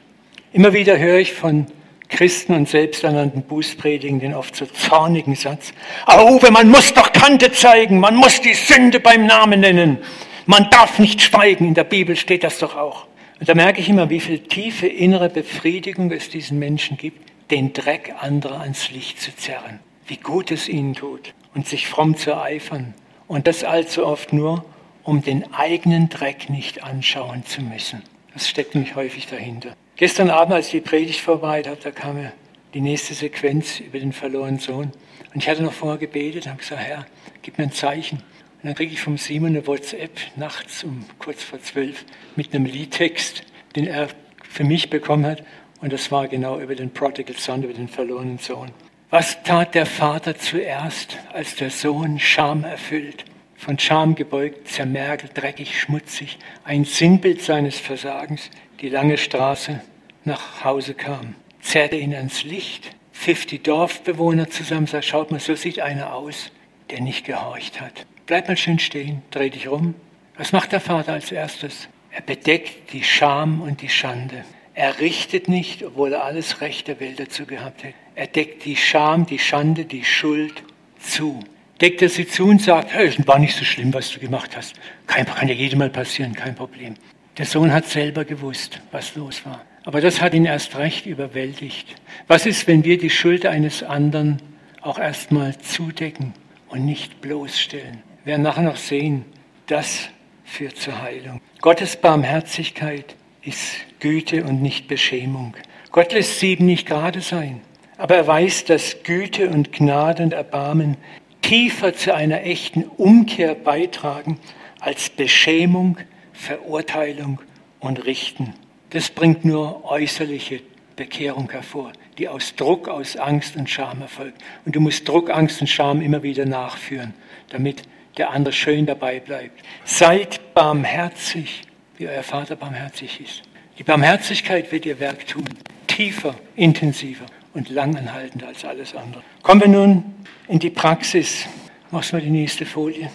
Immer 0.53 0.73
wieder 0.73 0.99
höre 0.99 1.17
ich 1.17 1.33
von 1.33 1.65
Christen 2.09 2.53
und 2.53 2.69
selbsternannten 2.69 3.43
Bußpredigen 3.43 4.19
den 4.19 4.33
oft 4.33 4.55
so 4.55 4.65
zornigen 4.65 5.35
Satz, 5.35 5.73
aber 6.05 6.31
Uwe, 6.31 6.51
man 6.51 6.69
muss 6.69 6.93
doch 6.93 7.11
Kante 7.11 7.51
zeigen, 7.51 7.99
man 7.99 8.15
muss 8.15 8.41
die 8.41 8.53
Sünde 8.53 8.99
beim 8.99 9.25
Namen 9.25 9.61
nennen. 9.61 9.97
Man 10.45 10.69
darf 10.69 10.99
nicht 10.99 11.21
schweigen, 11.21 11.67
in 11.67 11.73
der 11.73 11.83
Bibel 11.83 12.15
steht 12.15 12.43
das 12.43 12.59
doch 12.59 12.75
auch. 12.75 13.07
Und 13.39 13.49
da 13.49 13.55
merke 13.55 13.81
ich 13.81 13.89
immer, 13.89 14.09
wie 14.09 14.19
viel 14.19 14.39
tiefe 14.39 14.87
innere 14.87 15.29
Befriedigung 15.29 16.11
es 16.11 16.29
diesen 16.29 16.59
Menschen 16.59 16.97
gibt, 16.97 17.31
den 17.51 17.73
Dreck 17.73 18.13
anderer 18.19 18.61
ans 18.61 18.91
Licht 18.91 19.19
zu 19.19 19.35
zerren. 19.35 19.79
Wie 20.07 20.17
gut 20.17 20.51
es 20.51 20.69
ihnen 20.69 20.93
tut 20.93 21.33
und 21.53 21.67
sich 21.67 21.87
fromm 21.87 22.15
zu 22.15 22.37
eifern. 22.37 22.93
Und 23.27 23.47
das 23.47 23.63
allzu 23.63 24.05
oft 24.05 24.33
nur, 24.33 24.63
um 25.03 25.21
den 25.21 25.53
eigenen 25.53 26.09
Dreck 26.09 26.49
nicht 26.49 26.83
anschauen 26.83 27.45
zu 27.45 27.61
müssen. 27.61 28.03
Das 28.33 28.47
steckt 28.47 28.75
nämlich 28.75 28.95
häufig 28.95 29.27
dahinter. 29.27 29.75
Gestern 29.97 30.29
Abend, 30.29 30.53
als 30.53 30.71
die 30.71 30.81
Predigt 30.81 31.21
vorbei 31.21 31.63
war, 31.65 31.77
da 31.77 31.89
kam 31.89 32.17
mir 32.17 32.33
die 32.73 32.81
nächste 32.81 33.13
Sequenz 33.13 33.79
über 33.79 33.97
den 33.97 34.11
verlorenen 34.11 34.59
Sohn. 34.59 34.91
Und 35.33 35.41
ich 35.41 35.47
hatte 35.47 35.63
noch 35.63 35.71
vorher 35.71 35.97
gebetet 35.97 36.47
habe 36.47 36.57
gesagt, 36.57 36.81
Herr, 36.81 37.05
gib 37.41 37.57
mir 37.57 37.63
ein 37.63 37.71
Zeichen. 37.71 38.17
Und 38.17 38.65
dann 38.65 38.75
kriege 38.75 38.91
ich 38.91 38.99
vom 38.99 39.17
Simon 39.17 39.51
eine 39.51 39.65
WhatsApp 39.65 40.19
nachts 40.35 40.83
um 40.83 41.05
kurz 41.17 41.43
vor 41.43 41.61
zwölf 41.61 42.03
mit 42.35 42.53
einem 42.53 42.65
Liedtext, 42.65 43.43
den 43.77 43.87
er 43.87 44.09
für 44.43 44.65
mich 44.65 44.89
bekommen 44.89 45.25
hat. 45.25 45.43
Und 45.79 45.93
das 45.93 46.11
war 46.11 46.27
genau 46.27 46.59
über 46.59 46.75
den 46.75 46.91
Prodigal 46.91 47.37
Son, 47.37 47.63
über 47.63 47.73
den 47.73 47.87
verlorenen 47.87 48.37
Sohn. 48.37 48.71
Was 49.11 49.43
tat 49.43 49.75
der 49.75 49.85
Vater 49.85 50.37
zuerst, 50.37 51.17
als 51.31 51.55
der 51.55 51.69
Sohn 51.69 52.19
Scham 52.19 52.65
erfüllt, 52.65 53.23
von 53.55 53.79
Scham 53.79 54.15
gebeugt, 54.15 54.67
zermergelt, 54.67 55.31
dreckig, 55.35 55.79
schmutzig, 55.79 56.37
ein 56.65 56.83
Sinnbild 56.83 57.41
seines 57.41 57.79
Versagens, 57.79 58.49
die 58.85 58.91
lange 58.91 59.17
Straße 59.17 59.81
nach 60.25 60.63
Hause 60.63 60.93
kam, 60.93 61.33
zerrte 61.59 61.95
ihn 61.95 62.13
ans 62.13 62.43
Licht, 62.43 62.95
pfiff 63.13 63.47
die 63.47 63.57
Dorfbewohner 63.57 64.51
zusammen, 64.51 64.85
sagt, 64.85 65.05
schaut 65.05 65.31
mal, 65.31 65.39
so 65.39 65.55
sieht 65.55 65.79
einer 65.79 66.13
aus, 66.13 66.51
der 66.91 67.01
nicht 67.01 67.25
gehorcht 67.25 67.81
hat. 67.81 68.05
Bleib 68.27 68.47
mal 68.47 68.55
schön 68.55 68.77
stehen, 68.77 69.23
dreh 69.31 69.49
dich 69.49 69.67
rum. 69.67 69.95
Was 70.37 70.51
macht 70.51 70.71
der 70.71 70.81
Vater 70.81 71.13
als 71.13 71.31
erstes? 71.31 71.89
Er 72.11 72.21
bedeckt 72.21 72.93
die 72.93 73.03
Scham 73.03 73.59
und 73.61 73.81
die 73.81 73.89
Schande. 73.89 74.45
Er 74.75 74.99
richtet 74.99 75.47
nicht, 75.47 75.83
obwohl 75.83 76.13
er 76.13 76.23
alles 76.23 76.61
Recht 76.61 76.87
der 76.87 76.99
Welt 76.99 77.19
dazu 77.19 77.47
gehabt 77.47 77.83
hätte. 77.83 77.95
Er 78.13 78.27
deckt 78.27 78.65
die 78.65 78.75
Scham, 78.75 79.25
die 79.25 79.39
Schande, 79.39 79.85
die 79.85 80.05
Schuld 80.05 80.61
zu. 80.99 81.39
Deckt 81.81 82.03
er 82.03 82.09
sie 82.09 82.27
zu 82.27 82.45
und 82.45 82.61
sagt, 82.61 82.93
hey, 82.93 83.11
war 83.25 83.39
nicht 83.39 83.55
so 83.55 83.65
schlimm, 83.65 83.91
was 83.95 84.11
du 84.11 84.19
gemacht 84.19 84.55
hast. 84.55 84.75
Kein, 85.07 85.25
kann 85.25 85.47
ja 85.47 85.55
jedem 85.55 85.79
mal 85.79 85.89
passieren, 85.89 86.33
kein 86.33 86.53
Problem. 86.53 86.93
Der 87.37 87.45
Sohn 87.45 87.73
hat 87.73 87.85
selber 87.85 88.23
gewusst, 88.23 88.79
was 88.91 89.15
los 89.15 89.45
war. 89.45 89.61
Aber 89.83 90.01
das 90.01 90.21
hat 90.21 90.33
ihn 90.33 90.45
erst 90.45 90.77
recht 90.77 91.05
überwältigt. 91.05 91.95
Was 92.27 92.45
ist, 92.45 92.65
wenn 92.67 92.83
wir 92.83 92.97
die 92.97 93.09
Schuld 93.09 93.45
eines 93.45 93.83
anderen 93.83 94.41
auch 94.81 94.97
erstmal 94.97 95.57
zudecken 95.57 96.33
und 96.69 96.85
nicht 96.85 97.21
bloßstellen? 97.21 98.01
Wir 98.23 98.31
werden 98.31 98.43
nachher 98.43 98.63
noch 98.63 98.77
sehen, 98.77 99.25
das 99.67 100.09
führt 100.45 100.77
zur 100.77 101.01
Heilung. 101.01 101.41
Gottes 101.61 101.97
Barmherzigkeit 101.97 103.15
ist 103.43 103.75
Güte 103.99 104.43
und 104.43 104.61
nicht 104.61 104.87
Beschämung. 104.87 105.55
Gott 105.91 106.13
lässt 106.13 106.39
sieben 106.39 106.65
nicht 106.65 106.87
gerade 106.87 107.21
sein, 107.21 107.61
aber 107.97 108.15
er 108.15 108.27
weiß, 108.27 108.65
dass 108.65 109.03
Güte 109.03 109.49
und 109.49 109.71
Gnade 109.71 110.23
und 110.23 110.33
Erbarmen 110.33 110.97
tiefer 111.41 111.93
zu 111.93 112.15
einer 112.15 112.43
echten 112.43 112.83
Umkehr 112.83 113.55
beitragen 113.55 114.39
als 114.79 115.09
Beschämung, 115.09 115.97
Verurteilung 116.35 117.41
und 117.79 118.05
Richten. 118.05 118.53
Das 118.91 119.09
bringt 119.09 119.45
nur 119.45 119.85
äußerliche 119.85 120.61
Bekehrung 120.95 121.49
hervor, 121.51 121.91
die 122.17 122.29
aus 122.29 122.55
Druck, 122.55 122.87
aus 122.87 123.17
Angst 123.17 123.55
und 123.55 123.69
Scham 123.69 124.01
erfolgt. 124.01 124.41
Und 124.65 124.75
du 124.75 124.79
musst 124.79 125.07
Druck, 125.07 125.29
Angst 125.29 125.61
und 125.61 125.67
Scham 125.67 126.01
immer 126.01 126.23
wieder 126.23 126.45
nachführen, 126.45 127.13
damit 127.49 127.83
der 128.17 128.29
andere 128.29 128.53
schön 128.53 128.85
dabei 128.85 129.19
bleibt. 129.19 129.61
Seid 129.83 130.53
barmherzig, 130.53 131.63
wie 131.97 132.07
euer 132.07 132.23
Vater 132.23 132.55
barmherzig 132.55 133.19
ist. 133.19 133.41
Die 133.77 133.83
Barmherzigkeit 133.83 134.71
wird 134.71 134.85
ihr 134.85 134.99
Werk 134.99 135.27
tun, 135.27 135.45
tiefer, 135.87 136.35
intensiver 136.55 137.25
und 137.53 137.69
langanhaltender 137.69 138.47
als 138.47 138.63
alles 138.63 138.95
andere. 138.95 139.21
Kommen 139.41 139.61
wir 139.61 139.67
nun 139.67 140.15
in 140.47 140.59
die 140.59 140.69
Praxis. 140.69 141.45
Machst 141.91 142.13
mal 142.13 142.21
die 142.21 142.29
nächste 142.29 142.65
Folie. 142.65 143.11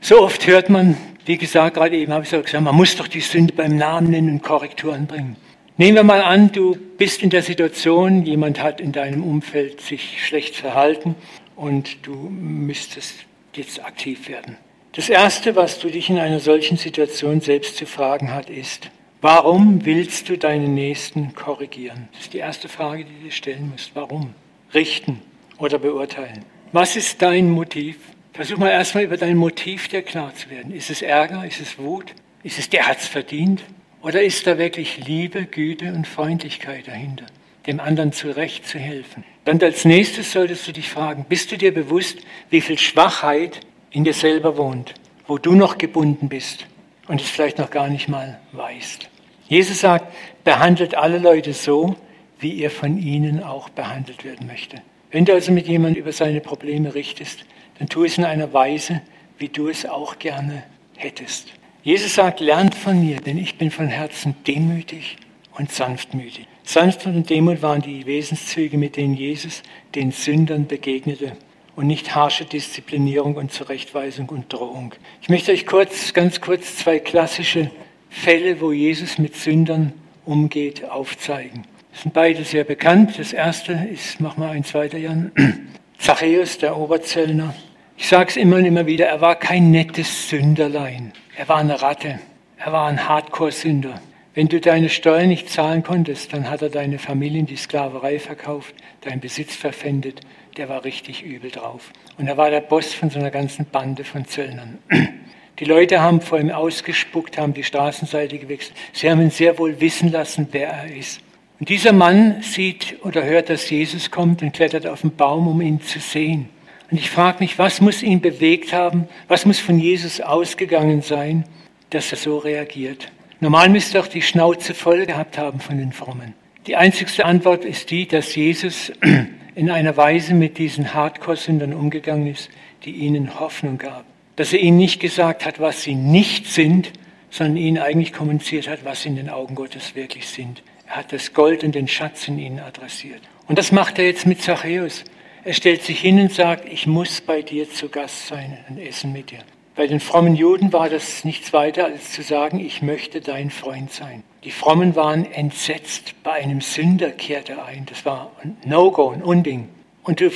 So 0.00 0.22
oft 0.22 0.46
hört 0.46 0.70
man, 0.70 0.96
wie 1.26 1.36
gesagt, 1.36 1.74
gerade 1.74 1.96
eben 1.96 2.12
habe 2.12 2.24
ich 2.24 2.30
gesagt, 2.30 2.52
man 2.60 2.74
muss 2.74 2.96
doch 2.96 3.08
die 3.08 3.20
Sünde 3.20 3.52
beim 3.52 3.76
Namen 3.76 4.10
nennen 4.10 4.30
und 4.30 4.42
Korrekturen 4.42 5.06
bringen. 5.06 5.36
Nehmen 5.76 5.96
wir 5.96 6.04
mal 6.04 6.22
an, 6.22 6.52
du 6.52 6.74
bist 6.96 7.22
in 7.22 7.30
der 7.30 7.42
Situation, 7.42 8.24
jemand 8.24 8.62
hat 8.62 8.80
in 8.80 8.92
deinem 8.92 9.22
Umfeld 9.22 9.80
sich 9.80 10.24
schlecht 10.24 10.56
verhalten 10.56 11.16
und 11.54 12.06
du 12.06 12.14
müsstest 12.14 13.26
jetzt 13.54 13.84
aktiv 13.84 14.28
werden. 14.28 14.56
Das 14.92 15.10
Erste, 15.10 15.56
was 15.56 15.78
du 15.78 15.90
dich 15.90 16.08
in 16.08 16.18
einer 16.18 16.40
solchen 16.40 16.78
Situation 16.78 17.42
selbst 17.42 17.76
zu 17.76 17.84
fragen 17.84 18.32
hat, 18.32 18.48
ist, 18.48 18.90
warum 19.20 19.84
willst 19.84 20.30
du 20.30 20.38
deinen 20.38 20.74
Nächsten 20.74 21.34
korrigieren? 21.34 22.08
Das 22.12 22.22
ist 22.22 22.32
die 22.32 22.38
erste 22.38 22.68
Frage, 22.68 23.04
die 23.04 23.12
du 23.12 23.24
dir 23.24 23.32
stellen 23.32 23.70
musst. 23.70 23.90
Warum? 23.94 24.34
Richten 24.72 25.20
oder 25.58 25.78
beurteilen. 25.78 26.44
Was 26.72 26.96
ist 26.96 27.20
dein 27.20 27.50
Motiv? 27.50 27.98
Versuch 28.36 28.58
mal 28.58 28.70
erstmal 28.70 29.04
über 29.04 29.16
dein 29.16 29.36
Motiv 29.36 29.88
dir 29.88 30.02
klar 30.02 30.34
zu 30.34 30.50
werden. 30.50 30.72
Ist 30.72 30.90
es 30.90 31.02
Ärger? 31.02 31.44
Ist 31.44 31.60
es 31.60 31.78
Wut? 31.78 32.14
Ist 32.42 32.58
es, 32.58 32.68
der 32.68 32.86
hat 32.86 32.98
es 32.98 33.06
verdient? 33.06 33.64
Oder 34.02 34.22
ist 34.22 34.46
da 34.46 34.58
wirklich 34.58 35.04
Liebe, 35.06 35.46
Güte 35.46 35.92
und 35.92 36.06
Freundlichkeit 36.06 36.86
dahinter? 36.86 37.26
dem 37.66 37.80
anderen 37.80 38.12
zurecht 38.12 38.66
zu 38.66 38.78
helfen. 38.78 39.24
Dann 39.44 39.60
als 39.60 39.84
nächstes 39.84 40.32
solltest 40.32 40.66
du 40.66 40.72
dich 40.72 40.88
fragen, 40.88 41.26
bist 41.28 41.50
du 41.52 41.56
dir 41.56 41.72
bewusst, 41.74 42.18
wie 42.50 42.60
viel 42.60 42.78
Schwachheit 42.78 43.60
in 43.90 44.04
dir 44.04 44.14
selber 44.14 44.56
wohnt, 44.56 44.94
wo 45.26 45.38
du 45.38 45.54
noch 45.54 45.78
gebunden 45.78 46.28
bist 46.28 46.66
und 47.08 47.20
es 47.20 47.28
vielleicht 47.28 47.58
noch 47.58 47.70
gar 47.70 47.88
nicht 47.88 48.08
mal 48.08 48.38
weißt. 48.52 49.08
Jesus 49.48 49.80
sagt, 49.80 50.12
behandelt 50.44 50.96
alle 50.96 51.18
Leute 51.18 51.52
so, 51.52 51.96
wie 52.38 52.52
ihr 52.52 52.70
von 52.70 52.98
ihnen 52.98 53.42
auch 53.42 53.68
behandelt 53.68 54.24
werden 54.24 54.46
möchte. 54.46 54.82
Wenn 55.10 55.24
du 55.24 55.32
also 55.32 55.52
mit 55.52 55.68
jemandem 55.68 56.02
über 56.02 56.12
seine 56.12 56.40
Probleme 56.40 56.94
richtest, 56.94 57.44
dann 57.78 57.88
tu 57.88 58.04
es 58.04 58.18
in 58.18 58.24
einer 58.24 58.52
Weise, 58.52 59.02
wie 59.38 59.48
du 59.48 59.68
es 59.68 59.86
auch 59.86 60.18
gerne 60.18 60.64
hättest. 60.96 61.52
Jesus 61.82 62.14
sagt, 62.14 62.40
lernt 62.40 62.74
von 62.74 63.00
mir, 63.00 63.16
denn 63.20 63.38
ich 63.38 63.58
bin 63.58 63.70
von 63.70 63.88
Herzen 63.88 64.34
demütig 64.46 65.16
und 65.56 65.70
sanftmütig. 65.70 66.46
Sanftmut 66.64 67.14
und 67.14 67.30
Demut 67.30 67.62
waren 67.62 67.80
die 67.80 68.06
Wesenszüge, 68.06 68.76
mit 68.76 68.96
denen 68.96 69.14
Jesus 69.14 69.62
den 69.94 70.10
Sündern 70.10 70.66
begegnete 70.66 71.36
und 71.76 71.86
nicht 71.86 72.14
harsche 72.14 72.44
Disziplinierung 72.44 73.36
und 73.36 73.52
Zurechtweisung 73.52 74.28
und 74.30 74.52
Drohung. 74.52 74.94
Ich 75.22 75.28
möchte 75.28 75.52
euch 75.52 75.66
kurz, 75.66 76.12
ganz 76.12 76.40
kurz 76.40 76.76
zwei 76.76 76.98
klassische 76.98 77.70
Fälle, 78.08 78.60
wo 78.60 78.72
Jesus 78.72 79.18
mit 79.18 79.36
Sündern 79.36 79.92
umgeht, 80.24 80.84
aufzeigen. 80.84 81.64
Das 81.92 82.02
sind 82.02 82.14
beide 82.14 82.44
sehr 82.44 82.64
bekannt. 82.64 83.18
Das 83.18 83.32
erste 83.32 83.72
ist, 83.92 84.20
mach 84.20 84.36
mal 84.36 84.50
eins 84.50 84.74
weiter, 84.74 84.98
Jan. 84.98 85.30
Zachäus, 85.98 86.58
der 86.58 86.76
Oberzöllner. 86.76 87.54
Ich 87.98 88.08
sage 88.08 88.30
es 88.30 88.36
immer 88.36 88.56
und 88.56 88.64
immer 88.64 88.86
wieder, 88.86 89.06
er 89.06 89.20
war 89.20 89.36
kein 89.36 89.70
nettes 89.70 90.28
Sünderlein. 90.28 91.12
Er 91.36 91.48
war 91.48 91.56
eine 91.56 91.80
Ratte. 91.80 92.20
Er 92.58 92.72
war 92.72 92.86
ein 92.88 93.08
Hardcore-Sünder. 93.08 94.00
Wenn 94.34 94.48
du 94.48 94.60
deine 94.60 94.90
Steuern 94.90 95.28
nicht 95.28 95.48
zahlen 95.48 95.82
konntest, 95.82 96.32
dann 96.32 96.50
hat 96.50 96.60
er 96.60 96.68
deine 96.68 96.98
Familie 96.98 97.40
in 97.40 97.46
die 97.46 97.56
Sklaverei 97.56 98.18
verkauft, 98.18 98.74
deinen 99.00 99.20
Besitz 99.20 99.56
verpfändet. 99.56 100.20
Der 100.58 100.68
war 100.68 100.84
richtig 100.84 101.22
übel 101.22 101.50
drauf. 101.50 101.90
Und 102.18 102.28
er 102.28 102.36
war 102.36 102.50
der 102.50 102.60
Boss 102.60 102.92
von 102.92 103.08
so 103.08 103.18
einer 103.18 103.30
ganzen 103.30 103.64
Bande 103.64 104.04
von 104.04 104.26
Zöllnern. 104.26 104.78
Die 105.58 105.64
Leute 105.64 106.02
haben 106.02 106.20
vor 106.20 106.38
ihm 106.38 106.50
ausgespuckt, 106.50 107.38
haben 107.38 107.54
die 107.54 107.62
Straßenseite 107.62 108.36
gewechselt. 108.36 108.76
Sie 108.92 109.10
haben 109.10 109.22
ihn 109.22 109.30
sehr 109.30 109.58
wohl 109.58 109.80
wissen 109.80 110.12
lassen, 110.12 110.48
wer 110.52 110.68
er 110.68 110.94
ist. 110.94 111.22
Und 111.58 111.70
dieser 111.70 111.94
Mann 111.94 112.42
sieht 112.42 113.02
oder 113.02 113.24
hört, 113.24 113.48
dass 113.48 113.70
Jesus 113.70 114.10
kommt 114.10 114.42
und 114.42 114.52
klettert 114.52 114.86
auf 114.86 115.00
den 115.00 115.16
Baum, 115.16 115.48
um 115.48 115.62
ihn 115.62 115.80
zu 115.80 115.98
sehen. 115.98 116.50
Und 116.90 116.98
ich 116.98 117.10
frage 117.10 117.40
mich, 117.40 117.58
was 117.58 117.80
muss 117.80 118.02
ihn 118.02 118.20
bewegt 118.20 118.72
haben? 118.72 119.08
Was 119.28 119.44
muss 119.44 119.58
von 119.58 119.78
Jesus 119.78 120.20
ausgegangen 120.20 121.02
sein, 121.02 121.44
dass 121.90 122.12
er 122.12 122.18
so 122.18 122.38
reagiert? 122.38 123.10
Normal 123.40 123.68
müsste 123.68 124.00
auch 124.00 124.06
die 124.06 124.22
Schnauze 124.22 124.72
voll 124.72 125.04
gehabt 125.04 125.36
haben 125.36 125.60
von 125.60 125.78
den 125.78 125.92
Frommen. 125.92 126.34
Die 126.66 126.76
einzigste 126.76 127.24
Antwort 127.24 127.64
ist 127.64 127.90
die, 127.90 128.08
dass 128.08 128.34
Jesus 128.34 128.92
in 129.54 129.70
einer 129.70 129.96
Weise 129.96 130.34
mit 130.34 130.58
diesen 130.58 130.94
Hardcore-Sündern 130.94 131.74
umgegangen 131.74 132.28
ist, 132.28 132.50
die 132.84 132.92
ihnen 132.92 133.38
Hoffnung 133.38 133.78
gab. 133.78 134.04
Dass 134.36 134.52
er 134.52 134.60
ihnen 134.60 134.76
nicht 134.76 135.00
gesagt 135.00 135.44
hat, 135.44 135.60
was 135.60 135.82
sie 135.82 135.94
nicht 135.94 136.46
sind, 136.46 136.92
sondern 137.30 137.56
ihnen 137.56 137.78
eigentlich 137.78 138.12
kommuniziert 138.12 138.68
hat, 138.68 138.84
was 138.84 139.02
sie 139.02 139.10
in 139.10 139.16
den 139.16 139.28
Augen 139.28 139.54
Gottes 139.54 139.94
wirklich 139.94 140.28
sind. 140.28 140.62
Er 140.86 140.96
hat 140.96 141.12
das 141.12 141.34
Gold 141.34 141.64
und 141.64 141.74
den 141.74 141.88
Schatz 141.88 142.28
in 142.28 142.38
ihnen 142.38 142.60
adressiert. 142.60 143.22
Und 143.48 143.58
das 143.58 143.72
macht 143.72 143.98
er 143.98 144.06
jetzt 144.06 144.26
mit 144.26 144.40
Zachäus. 144.40 145.04
Er 145.46 145.52
stellt 145.52 145.82
sich 145.82 146.00
hin 146.00 146.18
und 146.18 146.32
sagt, 146.32 146.68
ich 146.68 146.88
muss 146.88 147.20
bei 147.20 147.40
dir 147.40 147.70
zu 147.70 147.88
Gast 147.88 148.26
sein 148.26 148.58
und 148.68 148.78
essen 148.78 149.12
mit 149.12 149.30
dir. 149.30 149.38
Bei 149.76 149.86
den 149.86 150.00
frommen 150.00 150.34
Juden 150.34 150.72
war 150.72 150.88
das 150.88 151.24
nichts 151.24 151.52
weiter 151.52 151.84
als 151.84 152.10
zu 152.10 152.22
sagen, 152.22 152.58
ich 152.58 152.82
möchte 152.82 153.20
dein 153.20 153.50
Freund 153.50 153.92
sein. 153.92 154.24
Die 154.42 154.50
Frommen 154.50 154.96
waren 154.96 155.24
entsetzt. 155.24 156.16
Bei 156.24 156.32
einem 156.32 156.60
Sünder 156.60 157.12
kehrte 157.12 157.52
er 157.52 157.66
ein. 157.66 157.86
Das 157.86 158.04
war 158.04 158.32
ein 158.42 158.56
No-Go, 158.64 159.10
ein 159.10 159.22
Unding. 159.22 159.68
Und 160.02 160.18
du 160.18 160.32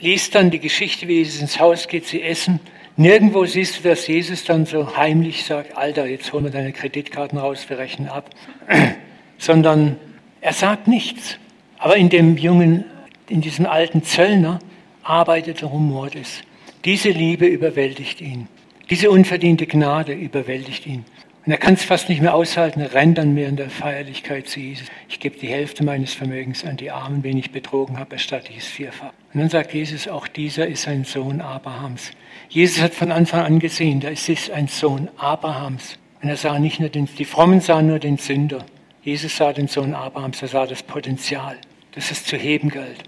liest 0.00 0.36
dann 0.36 0.52
die 0.52 0.60
Geschichte, 0.60 1.08
wie 1.08 1.14
Jesus 1.14 1.40
ins 1.40 1.58
Haus 1.58 1.88
geht, 1.88 2.06
sie 2.06 2.22
essen. 2.22 2.60
Nirgendwo 2.96 3.44
siehst 3.46 3.80
du, 3.80 3.88
dass 3.88 4.06
Jesus 4.06 4.44
dann 4.44 4.64
so 4.64 4.96
heimlich 4.96 5.44
sagt, 5.44 5.76
Alter, 5.76 6.06
jetzt 6.06 6.32
hol 6.32 6.40
mir 6.40 6.52
deine 6.52 6.72
Kreditkarten 6.72 7.36
raus, 7.36 7.68
wir 7.68 7.78
rechnen 7.78 8.06
ab. 8.06 8.30
Sondern 9.38 9.96
er 10.40 10.52
sagt 10.52 10.86
nichts. 10.86 11.36
Aber 11.78 11.96
in 11.96 12.10
dem 12.10 12.36
jungen, 12.36 12.84
in 13.28 13.40
diesem 13.40 13.66
alten 13.66 14.02
Zöllner 14.02 14.58
arbeitet 15.02 15.62
rumort 15.62 16.14
es. 16.14 16.42
Diese 16.84 17.10
Liebe 17.10 17.46
überwältigt 17.46 18.20
ihn. 18.20 18.48
Diese 18.90 19.10
unverdiente 19.10 19.66
Gnade 19.66 20.12
überwältigt 20.12 20.86
ihn. 20.86 21.04
Und 21.44 21.50
er 21.50 21.58
kann 21.58 21.74
es 21.74 21.82
fast 21.82 22.08
nicht 22.08 22.22
mehr 22.22 22.34
aushalten, 22.34 22.80
er 22.80 22.94
rennt 22.94 23.18
dann 23.18 23.34
mehr 23.34 23.48
in 23.48 23.56
der 23.56 23.68
Feierlichkeit 23.68 24.46
zu 24.48 24.60
Jesus. 24.60 24.86
Ich 25.08 25.18
gebe 25.18 25.36
die 25.36 25.48
Hälfte 25.48 25.82
meines 25.82 26.14
Vermögens 26.14 26.64
an 26.64 26.76
die 26.76 26.92
Armen, 26.92 27.24
wen 27.24 27.36
ich 27.36 27.50
betrogen 27.50 27.98
habe, 27.98 28.12
erstatte 28.12 28.50
ich 28.50 28.58
es 28.58 28.66
vierfach. 28.66 29.12
Und 29.34 29.40
dann 29.40 29.48
sagt 29.48 29.74
Jesus, 29.74 30.06
auch 30.06 30.28
dieser 30.28 30.68
ist 30.68 30.86
ein 30.86 31.04
Sohn 31.04 31.40
Abrahams. 31.40 32.12
Jesus 32.48 32.80
hat 32.80 32.94
von 32.94 33.10
Anfang 33.10 33.44
an 33.44 33.58
gesehen, 33.58 33.98
da 33.98 34.08
ist 34.08 34.28
es 34.28 34.50
ein 34.50 34.68
Sohn 34.68 35.08
Abrahams. 35.16 35.98
Und 36.22 36.28
er 36.28 36.36
sah 36.36 36.60
nicht 36.60 36.78
nur 36.78 36.90
den, 36.90 37.08
die 37.18 37.24
Frommen 37.24 37.60
sahen 37.60 37.88
nur 37.88 37.98
den 37.98 38.18
Sünder. 38.18 38.64
Jesus 39.02 39.36
sah 39.36 39.52
den 39.52 39.66
Sohn 39.66 39.94
Abrahams, 39.94 40.42
er 40.42 40.48
sah 40.48 40.66
das 40.66 40.84
Potenzial, 40.84 41.56
dass 41.92 42.12
es 42.12 42.24
zu 42.24 42.36
heben 42.36 42.68
galt. 42.68 43.02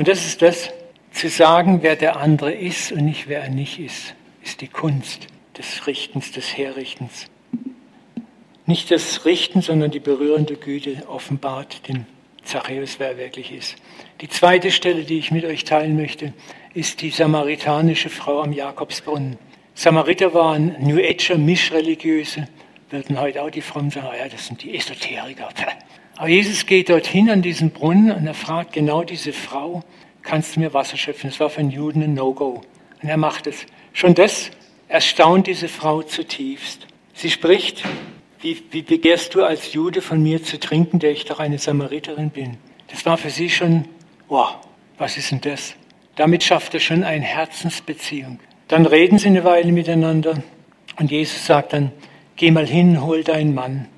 Und 0.00 0.08
das 0.08 0.24
ist 0.24 0.40
das, 0.40 0.70
zu 1.12 1.28
sagen, 1.28 1.80
wer 1.82 1.94
der 1.94 2.16
andere 2.16 2.54
ist 2.54 2.90
und 2.90 3.04
nicht 3.04 3.28
wer 3.28 3.42
er 3.42 3.50
nicht 3.50 3.78
ist, 3.78 4.14
ist 4.42 4.62
die 4.62 4.66
Kunst 4.66 5.26
des 5.58 5.86
Richtens, 5.86 6.32
des 6.32 6.56
Herrichtens. 6.56 7.26
Nicht 8.64 8.90
das 8.90 9.26
Richten, 9.26 9.60
sondern 9.60 9.90
die 9.90 10.00
berührende 10.00 10.56
Güte 10.56 11.06
offenbart 11.06 11.86
den 11.86 12.06
Zachäus, 12.44 12.98
wer 12.98 13.10
er 13.10 13.18
wirklich 13.18 13.52
ist. 13.52 13.76
Die 14.22 14.30
zweite 14.30 14.70
Stelle, 14.70 15.04
die 15.04 15.18
ich 15.18 15.32
mit 15.32 15.44
euch 15.44 15.64
teilen 15.64 15.96
möchte, 15.96 16.32
ist 16.72 17.02
die 17.02 17.10
samaritanische 17.10 18.08
Frau 18.08 18.40
am 18.40 18.54
Jakobsbrunnen. 18.54 19.36
Samariter 19.74 20.32
waren 20.32 20.76
New 20.80 20.96
Ager, 20.96 21.36
Mischreligiöse, 21.36 22.48
würden 22.88 23.20
heute 23.20 23.42
auch 23.42 23.50
die 23.50 23.60
Frommen 23.60 23.90
sagen, 23.90 24.08
ah 24.10 24.16
ja, 24.16 24.30
das 24.30 24.46
sind 24.46 24.62
die 24.62 24.74
Esoteriker. 24.74 25.50
Aber 26.20 26.28
Jesus 26.28 26.66
geht 26.66 26.90
dorthin 26.90 27.30
an 27.30 27.40
diesen 27.40 27.70
Brunnen 27.70 28.14
und 28.14 28.26
er 28.26 28.34
fragt 28.34 28.74
genau 28.74 29.04
diese 29.04 29.32
Frau, 29.32 29.82
kannst 30.20 30.54
du 30.54 30.60
mir 30.60 30.74
Wasser 30.74 30.98
schöpfen? 30.98 31.30
Das 31.30 31.40
war 31.40 31.48
für 31.48 31.60
einen 31.60 31.70
Juden 31.70 32.02
ein 32.02 32.12
No-Go. 32.12 32.60
Und 33.02 33.08
er 33.08 33.16
macht 33.16 33.46
es. 33.46 33.64
Schon 33.94 34.14
das 34.14 34.50
erstaunt 34.88 35.46
diese 35.46 35.66
Frau 35.66 36.02
zutiefst. 36.02 36.86
Sie 37.14 37.30
spricht, 37.30 37.84
wie, 38.40 38.62
wie 38.70 38.82
begehrst 38.82 39.34
du 39.34 39.42
als 39.42 39.72
Jude 39.72 40.02
von 40.02 40.22
mir 40.22 40.42
zu 40.42 40.60
trinken, 40.60 40.98
der 40.98 41.12
ich 41.12 41.24
doch 41.24 41.40
eine 41.40 41.56
Samariterin 41.56 42.28
bin? 42.28 42.58
Das 42.88 43.06
war 43.06 43.16
für 43.16 43.30
sie 43.30 43.48
schon, 43.48 43.88
wow, 44.28 44.56
was 44.98 45.16
ist 45.16 45.30
denn 45.30 45.40
das? 45.40 45.74
Damit 46.16 46.42
schafft 46.42 46.74
er 46.74 46.80
schon 46.80 47.02
eine 47.02 47.24
Herzensbeziehung. 47.24 48.40
Dann 48.68 48.84
reden 48.84 49.18
sie 49.18 49.28
eine 49.28 49.44
Weile 49.44 49.72
miteinander 49.72 50.42
und 50.98 51.10
Jesus 51.10 51.46
sagt 51.46 51.72
dann, 51.72 51.92
geh 52.36 52.50
mal 52.50 52.66
hin, 52.66 53.02
hol 53.02 53.24
deinen 53.24 53.54
Mann. 53.54 53.88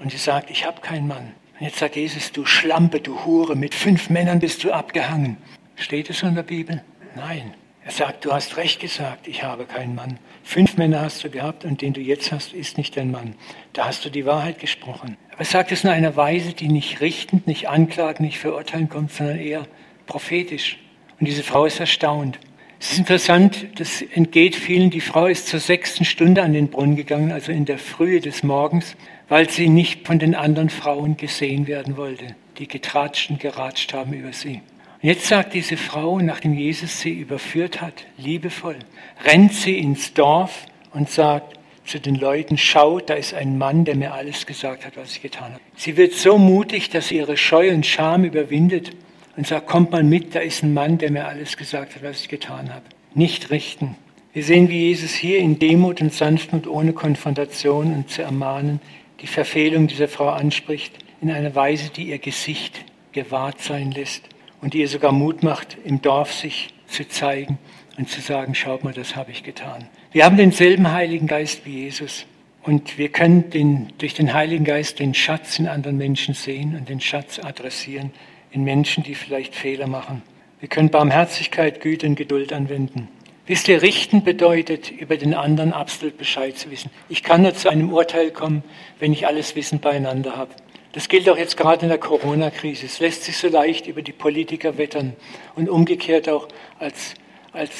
Und 0.00 0.12
sie 0.12 0.16
sagt, 0.16 0.50
ich 0.50 0.64
habe 0.64 0.80
keinen 0.80 1.06
Mann. 1.06 1.34
Und 1.58 1.66
jetzt 1.66 1.78
sagt 1.78 1.96
Jesus, 1.96 2.30
du 2.32 2.44
Schlampe, 2.44 3.00
du 3.00 3.24
Hure, 3.24 3.56
mit 3.56 3.74
fünf 3.74 4.10
Männern 4.10 4.38
bist 4.38 4.62
du 4.62 4.72
abgehangen. 4.72 5.38
Steht 5.74 6.08
es 6.10 6.22
in 6.22 6.34
der 6.34 6.42
Bibel? 6.44 6.82
Nein. 7.16 7.54
Er 7.84 7.90
sagt, 7.92 8.26
du 8.26 8.32
hast 8.32 8.58
recht 8.58 8.80
gesagt, 8.80 9.26
ich 9.26 9.42
habe 9.42 9.64
keinen 9.64 9.94
Mann. 9.94 10.18
Fünf 10.44 10.76
Männer 10.76 11.00
hast 11.00 11.24
du 11.24 11.30
gehabt 11.30 11.64
und 11.64 11.80
den 11.80 11.94
du 11.94 12.02
jetzt 12.02 12.32
hast, 12.32 12.52
ist 12.52 12.76
nicht 12.76 12.98
dein 12.98 13.10
Mann. 13.10 13.34
Da 13.72 13.86
hast 13.86 14.04
du 14.04 14.10
die 14.10 14.26
Wahrheit 14.26 14.58
gesprochen. 14.58 15.16
Aber 15.30 15.40
er 15.40 15.46
sagt 15.46 15.72
es 15.72 15.84
in 15.84 15.90
einer 15.90 16.14
Weise, 16.14 16.52
die 16.52 16.68
nicht 16.68 17.00
richtend, 17.00 17.46
nicht 17.46 17.68
anklagend, 17.68 18.20
nicht 18.20 18.38
verurteilen 18.38 18.90
kommt, 18.90 19.12
sondern 19.12 19.38
eher 19.38 19.66
prophetisch. 20.06 20.78
Und 21.18 21.26
diese 21.26 21.42
Frau 21.42 21.64
ist 21.64 21.80
erstaunt. 21.80 22.38
Es 22.80 22.92
ist 22.92 22.98
interessant, 22.98 23.66
das 23.76 24.02
entgeht 24.02 24.54
vielen. 24.54 24.90
Die 24.90 25.00
Frau 25.00 25.26
ist 25.26 25.48
zur 25.48 25.58
sechsten 25.58 26.04
Stunde 26.04 26.42
an 26.42 26.52
den 26.52 26.68
Brunnen 26.68 26.94
gegangen, 26.94 27.32
also 27.32 27.50
in 27.50 27.64
der 27.64 27.78
Frühe 27.78 28.20
des 28.20 28.44
Morgens, 28.44 28.96
weil 29.28 29.50
sie 29.50 29.68
nicht 29.68 30.06
von 30.06 30.20
den 30.20 30.36
anderen 30.36 30.70
Frauen 30.70 31.16
gesehen 31.16 31.66
werden 31.66 31.96
wollte, 31.96 32.36
die 32.58 32.68
getratscht 32.68 33.30
und 33.30 33.40
geratscht 33.40 33.92
haben 33.94 34.12
über 34.12 34.32
sie. 34.32 34.62
Und 35.02 35.08
jetzt 35.08 35.26
sagt 35.26 35.54
diese 35.54 35.76
Frau, 35.76 36.20
nachdem 36.20 36.54
Jesus 36.54 37.00
sie 37.00 37.10
überführt 37.10 37.80
hat, 37.80 38.06
liebevoll, 38.16 38.76
rennt 39.24 39.52
sie 39.52 39.78
ins 39.78 40.14
Dorf 40.14 40.66
und 40.92 41.10
sagt 41.10 41.58
zu 41.84 41.98
den 41.98 42.14
Leuten, 42.14 42.58
schau, 42.58 43.00
da 43.00 43.14
ist 43.14 43.34
ein 43.34 43.58
Mann, 43.58 43.84
der 43.84 43.96
mir 43.96 44.12
alles 44.12 44.46
gesagt 44.46 44.84
hat, 44.84 44.96
was 44.96 45.12
ich 45.12 45.22
getan 45.22 45.52
habe. 45.52 45.60
Sie 45.74 45.96
wird 45.96 46.12
so 46.12 46.38
mutig, 46.38 46.90
dass 46.90 47.08
sie 47.08 47.16
ihre 47.16 47.36
Scheu 47.36 47.72
und 47.72 47.86
Scham 47.86 48.24
überwindet 48.24 48.92
und 49.38 49.46
sagt, 49.46 49.68
kommt 49.68 49.92
mal 49.92 50.02
mit, 50.02 50.34
da 50.34 50.40
ist 50.40 50.64
ein 50.64 50.74
Mann, 50.74 50.98
der 50.98 51.12
mir 51.12 51.28
alles 51.28 51.56
gesagt 51.56 51.94
hat, 51.94 52.02
was 52.02 52.22
ich 52.22 52.28
getan 52.28 52.74
habe. 52.74 52.82
Nicht 53.14 53.52
richten. 53.52 53.94
Wir 54.32 54.42
sehen, 54.42 54.68
wie 54.68 54.88
Jesus 54.88 55.12
hier 55.12 55.38
in 55.38 55.60
Demut 55.60 56.00
und 56.00 56.12
Sanftmut 56.12 56.66
ohne 56.66 56.92
Konfrontation 56.92 57.94
und 57.94 58.10
zu 58.10 58.22
ermahnen 58.22 58.80
die 59.20 59.28
Verfehlung 59.28 59.86
dieser 59.86 60.08
Frau 60.08 60.30
anspricht, 60.30 60.92
in 61.20 61.30
einer 61.30 61.54
Weise, 61.54 61.90
die 61.90 62.08
ihr 62.08 62.18
Gesicht 62.18 62.84
gewahrt 63.12 63.60
sein 63.60 63.92
lässt 63.92 64.24
und 64.60 64.74
die 64.74 64.80
ihr 64.80 64.88
sogar 64.88 65.12
Mut 65.12 65.44
macht, 65.44 65.78
im 65.84 66.02
Dorf 66.02 66.32
sich 66.32 66.74
zu 66.88 67.06
zeigen 67.06 67.58
und 67.96 68.08
zu 68.08 68.20
sagen, 68.20 68.56
schaut 68.56 68.82
mal, 68.82 68.92
das 68.92 69.14
habe 69.14 69.30
ich 69.30 69.44
getan. 69.44 69.86
Wir 70.10 70.24
haben 70.24 70.36
denselben 70.36 70.90
Heiligen 70.90 71.28
Geist 71.28 71.64
wie 71.64 71.84
Jesus 71.84 72.26
und 72.64 72.98
wir 72.98 73.10
können 73.10 73.50
den, 73.50 73.92
durch 73.98 74.14
den 74.14 74.34
Heiligen 74.34 74.64
Geist 74.64 74.98
den 74.98 75.14
Schatz 75.14 75.60
in 75.60 75.68
anderen 75.68 75.96
Menschen 75.96 76.34
sehen 76.34 76.74
und 76.74 76.88
den 76.88 77.00
Schatz 77.00 77.38
adressieren 77.38 78.10
in 78.50 78.64
Menschen, 78.64 79.02
die 79.04 79.14
vielleicht 79.14 79.54
Fehler 79.54 79.86
machen. 79.86 80.22
Wir 80.60 80.68
können 80.68 80.90
Barmherzigkeit, 80.90 81.80
Güte 81.80 82.06
und 82.06 82.16
Geduld 82.16 82.52
anwenden. 82.52 83.08
Wisst 83.46 83.68
ihr, 83.68 83.80
richten 83.80 84.24
bedeutet, 84.24 84.90
über 84.90 85.16
den 85.16 85.32
anderen 85.32 85.72
absolut 85.72 86.18
Bescheid 86.18 86.58
zu 86.58 86.70
wissen. 86.70 86.90
Ich 87.08 87.22
kann 87.22 87.42
nur 87.42 87.54
zu 87.54 87.70
einem 87.70 87.92
Urteil 87.92 88.30
kommen, 88.30 88.62
wenn 88.98 89.12
ich 89.12 89.26
alles 89.26 89.56
Wissen 89.56 89.80
beieinander 89.80 90.36
habe. 90.36 90.50
Das 90.92 91.08
gilt 91.08 91.28
auch 91.30 91.38
jetzt 91.38 91.56
gerade 91.56 91.82
in 91.82 91.88
der 91.88 91.98
Corona-Krise. 91.98 92.86
Es 92.86 92.98
lässt 92.98 93.24
sich 93.24 93.36
so 93.36 93.48
leicht 93.48 93.86
über 93.86 94.02
die 94.02 94.12
Politiker 94.12 94.76
wettern 94.76 95.14
und 95.54 95.68
umgekehrt 95.68 96.28
auch 96.28 96.48
als, 96.78 97.14
als 97.52 97.70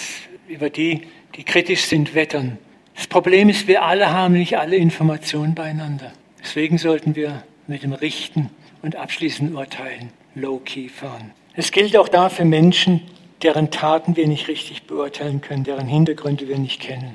über 0.46 0.70
die, 0.70 1.02
die 1.34 1.44
kritisch 1.44 1.84
sind, 1.84 2.14
wettern. 2.14 2.58
Das 2.94 3.06
Problem 3.06 3.48
ist, 3.48 3.66
wir 3.66 3.82
alle 3.82 4.10
haben 4.10 4.34
nicht 4.34 4.56
alle 4.58 4.76
Informationen 4.76 5.54
beieinander. 5.54 6.12
Deswegen 6.40 6.78
sollten 6.78 7.14
wir 7.16 7.42
mit 7.66 7.82
dem 7.82 7.92
Richten 7.92 8.50
und 8.82 8.96
abschließenden 8.96 9.54
Urteilen 9.56 10.12
low-key 10.40 10.88
fahren. 10.88 11.32
Es 11.54 11.72
gilt 11.72 11.96
auch 11.96 12.08
da 12.08 12.28
für 12.28 12.44
Menschen, 12.44 13.02
deren 13.42 13.70
Taten 13.70 14.16
wir 14.16 14.26
nicht 14.26 14.48
richtig 14.48 14.84
beurteilen 14.84 15.40
können, 15.40 15.64
deren 15.64 15.86
Hintergründe 15.86 16.48
wir 16.48 16.58
nicht 16.58 16.80
kennen. 16.80 17.14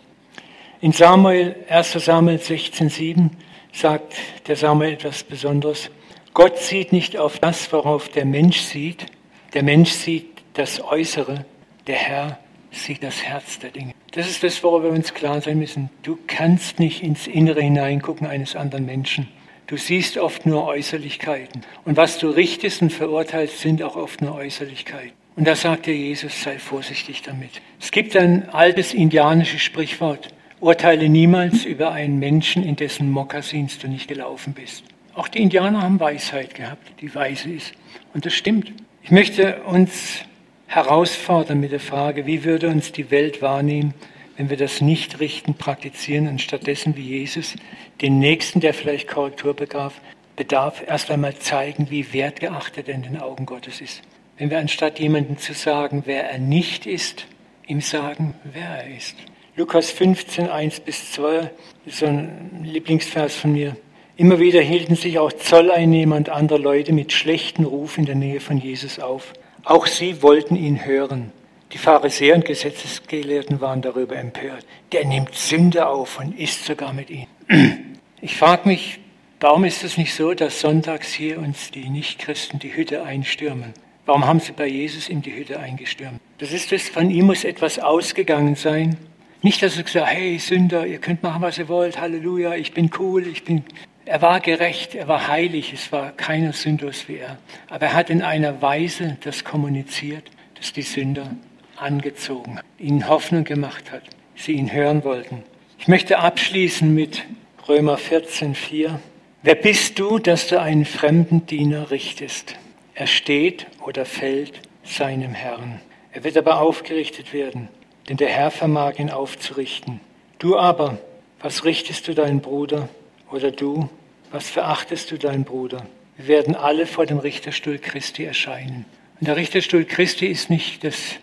In 0.81 0.91
Samuel, 0.91 1.55
1 1.69 1.93
Samuel 1.93 2.37
16,7 2.37 3.29
sagt 3.71 4.15
der 4.47 4.55
Samuel 4.55 4.93
etwas 4.93 5.23
Besonderes. 5.23 5.89
Gott 6.33 6.57
sieht 6.57 6.91
nicht 6.91 7.17
auf 7.17 7.39
das, 7.39 7.71
worauf 7.71 8.09
der 8.09 8.25
Mensch 8.25 8.59
sieht. 8.59 9.05
Der 9.53 9.63
Mensch 9.63 9.91
sieht 9.91 10.41
das 10.53 10.81
Äußere. 10.81 11.45
Der 11.87 11.95
Herr 11.95 12.39
sieht 12.71 13.03
das 13.03 13.23
Herz 13.23 13.59
der 13.59 13.71
Dinge. 13.71 13.93
Das 14.11 14.29
ist 14.29 14.43
das, 14.43 14.63
worüber 14.63 14.89
wir 14.89 14.91
uns 14.91 15.13
klar 15.13 15.41
sein 15.41 15.59
müssen. 15.59 15.89
Du 16.01 16.17
kannst 16.27 16.79
nicht 16.79 17.03
ins 17.03 17.27
Innere 17.27 17.61
hineingucken 17.61 18.27
eines 18.27 18.55
anderen 18.55 18.85
Menschen. 18.85 19.27
Du 19.67 19.77
siehst 19.77 20.17
oft 20.17 20.45
nur 20.45 20.65
Äußerlichkeiten. 20.65 21.61
Und 21.85 21.97
was 21.97 22.17
du 22.17 22.29
richtest 22.29 22.81
und 22.81 22.91
verurteilst, 22.91 23.59
sind 23.59 23.81
auch 23.81 23.95
oft 23.95 24.21
nur 24.21 24.35
Äußerlichkeiten. 24.35 25.13
Und 25.35 25.47
da 25.47 25.55
sagt 25.55 25.87
dir 25.87 25.95
Jesus, 25.95 26.43
sei 26.43 26.59
vorsichtig 26.59 27.21
damit. 27.23 27.61
Es 27.79 27.91
gibt 27.91 28.15
ein 28.15 28.49
altes 28.49 28.93
indianisches 28.93 29.61
Sprichwort. 29.61 30.27
Urteile 30.59 31.09
niemals 31.09 31.65
über 31.65 31.91
einen 31.91 32.19
Menschen, 32.19 32.63
in 32.63 32.75
dessen 32.75 33.09
Mokassins 33.09 33.79
du 33.79 33.87
nicht 33.87 34.07
gelaufen 34.07 34.53
bist. 34.53 34.83
Auch 35.15 35.27
die 35.27 35.41
Indianer 35.41 35.81
haben 35.81 35.99
Weisheit 35.99 36.55
gehabt, 36.55 37.01
die 37.01 37.13
weise 37.13 37.49
ist. 37.49 37.73
Und 38.13 38.25
das 38.25 38.33
stimmt. 38.33 38.71
Ich 39.01 39.11
möchte 39.11 39.61
uns 39.63 40.19
herausfordern 40.67 41.59
mit 41.59 41.71
der 41.71 41.79
Frage, 41.79 42.25
wie 42.25 42.43
würde 42.43 42.69
uns 42.69 42.91
die 42.91 43.11
Welt 43.11 43.41
wahrnehmen, 43.41 43.93
wenn 44.37 44.49
wir 44.49 44.57
das 44.57 44.81
nicht 44.81 45.19
richten, 45.19 45.53
praktizieren 45.53 46.27
und 46.27 46.41
stattdessen 46.41 46.95
wie 46.97 47.19
Jesus 47.19 47.55
den 48.01 48.19
Nächsten, 48.19 48.59
der 48.59 48.73
vielleicht 48.73 49.07
Korrektur 49.07 49.53
bedarf, 49.53 50.01
bedarf 50.35 50.83
erst 50.85 51.11
einmal 51.11 51.35
zeigen, 51.35 51.87
wie 51.89 52.13
wertgeachtet 52.13 52.87
er 52.87 52.95
in 52.95 53.03
den 53.03 53.19
Augen 53.19 53.45
Gottes 53.45 53.81
ist. 53.81 54.01
Wenn 54.37 54.49
wir 54.49 54.57
anstatt 54.57 54.99
jemandem 54.99 55.37
zu 55.37 55.53
sagen, 55.53 56.03
wer 56.05 56.29
er 56.29 56.39
nicht 56.39 56.85
ist, 56.85 57.27
ihm 57.67 57.81
sagen, 57.81 58.33
wer 58.43 58.83
er 58.83 58.97
ist. 58.97 59.15
Lukas 59.55 59.91
15, 59.91 60.49
1 60.49 60.79
bis 60.79 61.11
2, 61.11 61.51
ist 61.85 61.99
so 61.99 62.07
ein 62.07 62.61
Lieblingsvers 62.63 63.35
von 63.35 63.53
mir. 63.53 63.75
Immer 64.17 64.39
wieder 64.39 64.61
hielten 64.61 64.95
sich 64.95 65.19
auch 65.19 65.31
Zolleinnehmer 65.31 66.15
und 66.15 66.29
andere 66.29 66.57
Leute 66.57 66.93
mit 66.93 67.11
schlechten 67.11 67.63
Ruf 67.63 67.97
in 67.97 68.05
der 68.05 68.15
Nähe 68.15 68.39
von 68.39 68.57
Jesus 68.57 68.99
auf. 68.99 69.33
Auch 69.63 69.85
sie 69.85 70.23
wollten 70.23 70.55
ihn 70.55 70.85
hören. 70.85 71.31
Die 71.73 71.79
Pharisäer 71.79 72.35
und 72.35 72.45
Gesetzesgelehrten 72.45 73.59
waren 73.59 73.81
darüber 73.81 74.15
empört. 74.15 74.63
Der 74.91 75.05
nimmt 75.05 75.33
Sünde 75.33 75.87
auf 75.87 76.19
und 76.19 76.39
isst 76.39 76.65
sogar 76.65 76.93
mit 76.93 77.09
ihnen. 77.09 77.27
Ich 78.21 78.37
frage 78.37 78.69
mich, 78.69 79.01
warum 79.41 79.65
ist 79.65 79.83
es 79.83 79.97
nicht 79.97 80.13
so, 80.13 80.33
dass 80.33 80.61
sonntags 80.61 81.11
hier 81.11 81.39
uns 81.39 81.71
die 81.71 81.89
Nichtchristen 81.89 82.57
die 82.57 82.73
Hütte 82.73 83.03
einstürmen? 83.03 83.73
Warum 84.05 84.25
haben 84.25 84.39
sie 84.39 84.53
bei 84.53 84.65
Jesus 84.65 85.09
ihm 85.09 85.21
die 85.21 85.35
Hütte 85.35 85.59
eingestürmt? 85.59 86.21
Das 86.37 86.53
ist 86.53 86.71
es, 86.71 86.87
von 86.87 87.09
ihm 87.09 87.25
muss 87.25 87.43
etwas 87.43 87.79
ausgegangen 87.79 88.55
sein. 88.55 88.95
Nicht, 89.41 89.61
dass 89.61 89.75
er 89.75 89.83
gesagt 89.83 90.07
hey 90.07 90.39
Sünder, 90.39 90.87
ihr 90.87 90.99
könnt 90.99 91.21
machen, 91.21 91.41
was 91.41 91.57
ihr 91.57 91.67
wollt, 91.67 91.99
Halleluja, 91.99 92.53
ich 92.55 92.71
bin 92.73 92.91
cool, 92.97 93.27
ich 93.27 93.43
bin... 93.43 93.65
Er 94.05 94.21
war 94.21 94.39
gerecht, 94.39 94.95
er 94.95 95.09
war 95.09 95.27
heilig, 95.27 95.73
es 95.73 95.91
war 95.91 96.11
keiner 96.11 96.53
sündlos 96.53 97.09
wie 97.09 97.17
er. 97.17 97.37
Aber 97.67 97.87
er 97.87 97.93
hat 97.93 98.09
in 98.09 98.21
einer 98.21 98.61
Weise 98.61 99.17
das 99.25 99.43
kommuniziert, 99.43 100.31
dass 100.55 100.71
die 100.71 100.81
Sünder 100.81 101.35
angezogen, 101.83 102.59
ihnen 102.79 103.07
Hoffnung 103.07 103.43
gemacht 103.43 103.91
hat, 103.91 104.03
sie 104.35 104.53
ihn 104.53 104.71
hören 104.71 105.03
wollten. 105.03 105.43
Ich 105.77 105.87
möchte 105.87 106.19
abschließen 106.19 106.93
mit 106.93 107.23
Römer 107.67 107.97
14, 107.97 108.55
4. 108.55 108.99
Wer 109.41 109.55
bist 109.55 109.99
du, 109.99 110.17
dass 110.17 110.47
du 110.47 110.59
einen 110.59 110.85
fremden 110.85 111.45
Diener 111.45 111.91
richtest? 111.91 112.55
Er 112.95 113.07
steht 113.07 113.67
oder 113.85 114.05
fällt 114.05 114.61
seinem 114.83 115.33
Herrn. 115.33 115.81
Er 116.11 116.23
wird 116.23 116.37
aber 116.37 116.61
aufgerichtet 116.61 117.33
werden, 117.33 117.67
denn 118.07 118.17
der 118.17 118.29
Herr 118.29 118.51
vermag 118.51 118.99
ihn 118.99 119.09
aufzurichten. 119.09 119.99
Du 120.39 120.57
aber, 120.57 120.97
was 121.41 121.65
richtest 121.65 122.07
du 122.07 122.13
deinen 122.13 122.39
Bruder? 122.39 122.87
Oder 123.31 123.51
du, 123.51 123.89
was 124.31 124.49
verachtest 124.49 125.11
du 125.11 125.17
deinen 125.17 125.43
Bruder? 125.43 125.85
Wir 126.17 126.27
werden 126.27 126.55
alle 126.55 126.85
vor 126.85 127.05
dem 127.05 127.17
Richterstuhl 127.17 127.79
Christi 127.79 128.23
erscheinen. 128.23 128.85
Und 129.19 129.27
der 129.27 129.35
Richterstuhl 129.35 129.85
Christi 129.85 130.27
ist 130.27 130.49
nicht 130.49 130.83
das 130.83 131.15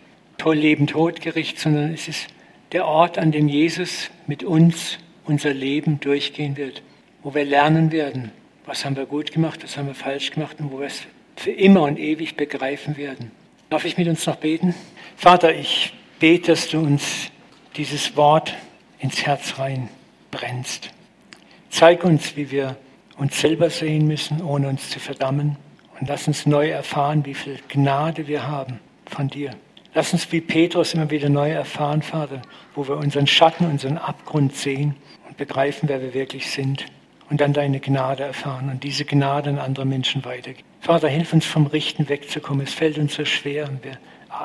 Leben-Tod-Gericht, 0.49 1.59
sondern 1.59 1.93
es 1.93 2.09
ist 2.09 2.29
der 2.73 2.87
Ort, 2.87 3.19
an 3.19 3.33
dem 3.33 3.49
Jesus 3.49 4.11
mit 4.27 4.43
uns 4.43 4.99
unser 5.25 5.53
Leben 5.53 6.01
durchgehen 6.01 6.57
wird, 6.57 6.83
wo 7.23 7.35
wir 7.35 7.45
lernen 7.45 7.93
werden, 7.93 8.33
was 8.65 8.85
haben 8.85 8.97
wir 8.97 9.07
gut 9.07 9.33
gemacht, 9.33 9.63
was 9.63 9.77
haben 9.77 9.87
wir 9.87 9.95
falsch 9.95 10.31
gemacht 10.31 10.57
und 10.61 10.73
wo 10.73 10.81
wir 10.81 10.87
es 10.87 11.03
für 11.37 11.51
immer 11.51 11.83
und 11.83 11.99
ewig 11.99 12.37
begreifen 12.37 12.97
werden. 12.97 13.31
Darf 13.69 13.85
ich 13.85 13.97
mit 13.97 14.09
uns 14.09 14.27
noch 14.27 14.37
beten? 14.37 14.75
Vater, 15.17 15.55
ich 15.55 15.93
bete, 16.19 16.53
dass 16.53 16.69
du 16.69 16.81
uns 16.81 17.31
dieses 17.77 18.17
Wort 18.17 18.55
ins 18.99 19.25
Herz 19.25 19.59
rein 19.59 19.89
brennst. 20.31 20.91
Zeig 21.71 22.05
uns, 22.05 22.37
wie 22.37 22.51
wir 22.51 22.77
uns 23.17 23.41
selber 23.41 23.71
sehen 23.71 24.07
müssen, 24.07 24.43
ohne 24.43 24.69
uns 24.69 24.91
zu 24.91 24.99
verdammen. 24.99 25.57
Und 25.99 26.09
lass 26.09 26.27
uns 26.27 26.47
neu 26.47 26.71
erfahren, 26.71 27.25
wie 27.27 27.35
viel 27.35 27.59
Gnade 27.69 28.27
wir 28.27 28.47
haben 28.47 28.81
von 29.07 29.29
dir. 29.29 29.55
Lass 29.93 30.13
uns 30.13 30.31
wie 30.31 30.41
Petrus 30.41 30.95
immer 30.95 31.11
wieder 31.11 31.29
neu 31.29 31.51
erfahren, 31.51 32.03
Vater, 32.03 32.43
wo 32.75 32.87
wir 32.87 32.97
unseren 32.97 33.27
Schatten, 33.27 33.67
unseren 33.67 33.99
Abgrund 33.99 34.55
sehen 34.55 34.95
und 35.27 35.37
begreifen, 35.37 35.89
wer 35.89 36.01
wir 36.01 36.15
wirklich 36.15 36.51
sind. 36.51 36.87
Und 37.29 37.41
dann 37.41 37.53
deine 37.53 37.79
Gnade 37.79 38.25
erfahren 38.25 38.71
und 38.71 38.83
diese 38.83 39.05
Gnade 39.05 39.51
an 39.51 39.59
andere 39.59 39.87
Menschen 39.87 40.25
weitergeben. 40.25 40.67
Vater, 40.81 41.09
hilf 41.09 41.33
uns 41.33 41.47
vom 41.47 41.67
Richten 41.67 42.09
wegzukommen. 42.09 42.67
Es 42.67 42.75
fällt 42.75 42.99
uns 42.99 43.15
so 43.15 43.25
schwer 43.25 43.69
und 43.69 43.85
wir 43.85 43.99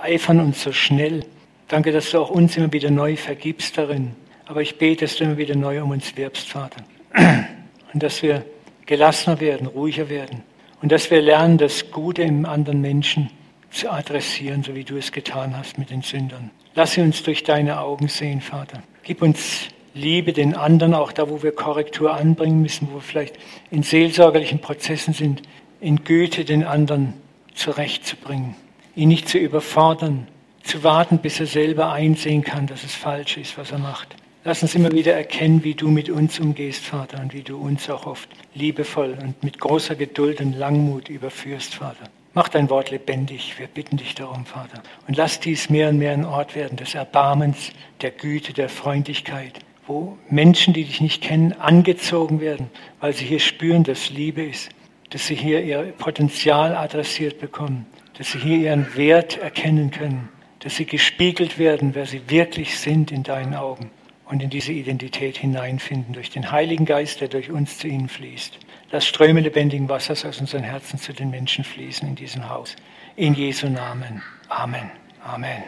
eifern 0.03 0.39
uns 0.39 0.62
so 0.62 0.71
schnell. 0.71 1.25
Danke, 1.67 1.91
dass 1.91 2.12
du 2.12 2.19
auch 2.19 2.29
uns 2.29 2.58
immer 2.58 2.71
wieder 2.71 2.91
neu 2.91 3.15
vergibst 3.15 3.77
darin. 3.77 4.12
Aber 4.45 4.62
ich 4.62 4.77
bete, 4.77 5.05
dass 5.05 5.15
du 5.15 5.23
immer 5.23 5.38
wieder 5.38 5.55
neu 5.55 5.81
um 5.81 5.91
uns 5.91 6.15
wirbst, 6.15 6.47
Vater. 6.47 6.84
Und 7.93 8.03
dass 8.03 8.21
wir 8.21 8.45
gelassener 8.86 9.39
werden, 9.39 9.65
ruhiger 9.67 10.10
werden. 10.10 10.43
Und 10.81 10.91
dass 10.91 11.10
wir 11.10 11.21
lernen, 11.21 11.58
das 11.58 11.89
Gute 11.89 12.21
im 12.21 12.45
anderen 12.45 12.81
Menschen 12.81 13.31
zu 13.75 13.91
adressieren, 13.91 14.63
so 14.63 14.73
wie 14.75 14.83
du 14.83 14.97
es 14.97 15.11
getan 15.11 15.55
hast 15.57 15.77
mit 15.77 15.89
den 15.89 16.01
Sündern. 16.01 16.51
Lass 16.73 16.93
sie 16.93 17.01
uns 17.01 17.23
durch 17.23 17.43
deine 17.43 17.79
Augen 17.79 18.07
sehen, 18.07 18.41
Vater. 18.41 18.81
Gib 19.03 19.21
uns 19.21 19.67
Liebe 19.93 20.33
den 20.33 20.55
anderen, 20.55 20.93
auch 20.93 21.13
da, 21.13 21.29
wo 21.29 21.41
wir 21.41 21.53
Korrektur 21.53 22.13
anbringen 22.13 22.61
müssen, 22.61 22.89
wo 22.91 22.95
wir 22.95 23.01
vielleicht 23.01 23.38
in 23.71 23.81
seelsorgerlichen 23.81 24.59
Prozessen 24.59 25.13
sind, 25.13 25.41
in 25.79 26.03
Güte 26.03 26.43
den 26.43 26.65
anderen 26.65 27.13
zurechtzubringen, 27.53 28.55
ihn 28.95 29.07
nicht 29.07 29.29
zu 29.29 29.38
überfordern, 29.38 30.27
zu 30.63 30.83
warten, 30.83 31.19
bis 31.19 31.39
er 31.39 31.45
selber 31.45 31.91
einsehen 31.91 32.43
kann, 32.43 32.67
dass 32.67 32.83
es 32.83 32.93
falsch 32.93 33.38
ist, 33.38 33.57
was 33.57 33.71
er 33.71 33.77
macht. 33.77 34.15
Lass 34.43 34.61
uns 34.61 34.75
immer 34.75 34.91
wieder 34.91 35.13
erkennen, 35.13 35.63
wie 35.63 35.75
du 35.75 35.89
mit 35.89 36.09
uns 36.09 36.39
umgehst, 36.39 36.83
Vater, 36.83 37.21
und 37.21 37.33
wie 37.33 37.41
du 37.43 37.57
uns 37.57 37.89
auch 37.89 38.05
oft 38.05 38.29
liebevoll 38.53 39.17
und 39.21 39.43
mit 39.43 39.59
großer 39.59 39.95
Geduld 39.95 40.41
und 40.41 40.53
Langmut 40.53 41.09
überführst, 41.09 41.75
Vater. 41.75 42.09
Mach 42.36 42.50
dein 42.50 42.69
Wort 42.69 42.91
lebendig. 42.91 43.58
Wir 43.60 43.67
bitten 43.67 43.95
dich 43.95 44.13
darum, 44.13 44.45
Vater. 44.45 44.84
Und 45.08 45.15
lass 45.15 45.39
dies 45.39 45.69
mehr 45.69 45.88
und 45.88 46.00
mehr 46.00 46.12
ein 46.12 46.26
Ort 46.26 46.54
werden 46.54 46.76
des 46.76 46.93
Erbarmens, 46.93 47.71
der 48.02 48.12
Güte, 48.12 48.52
der 48.52 48.67
Freundlichkeit, 48.67 49.54
wo 49.88 50.17
Menschen, 50.30 50.74
die 50.74 50.84
dich 50.84 51.00
nicht 51.00 51.24
kennen, 51.24 51.54
angezogen 51.54 52.41
werden, 52.41 52.69
weil 53.00 53.13
sie 53.13 53.24
hier 53.24 53.39
spüren, 53.39 53.86
dass 53.86 54.10
Liebe 54.10 54.43
ist, 54.43 54.69
dass 55.12 55.28
sie 55.28 55.36
hier 55.36 55.63
ihr 55.63 55.93
Potenzial 55.98 56.76
adressiert 56.76 57.39
bekommen, 57.39 57.86
dass 58.17 58.34
sie 58.34 58.39
hier 58.39 58.58
ihren 58.58 58.98
Wert 58.98 59.38
erkennen 59.38 59.91
können, 59.91 60.28
dass 60.60 60.76
sie 60.76 60.86
gespiegelt 60.86 61.58
werden, 61.58 61.95
wer 61.95 62.06
sie 62.06 62.30
wirklich 62.30 62.78
sind 62.78 63.13
in 63.13 63.24
deinen 63.24 63.54
Augen 63.56 63.91
und 64.26 64.43
in 64.43 64.50
diese 64.50 64.74
Identität 64.74 65.38
hineinfinden 65.38 66.13
durch 66.13 66.32
den 66.32 66.52
Heiligen 66.52 66.84
Geist, 66.84 67.21
der 67.21 67.30
durch 67.30 67.50
uns 67.50 67.78
zu 67.78 67.88
ihnen 67.88 68.10
fließt. 68.10 68.60
Lass 68.95 69.08
Ströme 69.08 69.41
lebendigen 69.41 69.89
Wassers 69.89 70.23
aus 70.23 70.39
unseren 70.39 70.63
Herzen 70.63 70.97
zu 70.97 71.12
den 71.12 71.29
Menschen 71.29 71.65
fließen 71.65 72.08
in 72.08 72.15
diesem 72.15 72.47
Haus. 72.47 72.77
In 73.17 73.34
Jesu 73.34 73.67
Namen. 73.67 74.23
Amen. 74.47 74.89
Amen. 75.21 75.63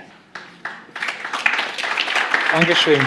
Dankeschön. 2.54 3.02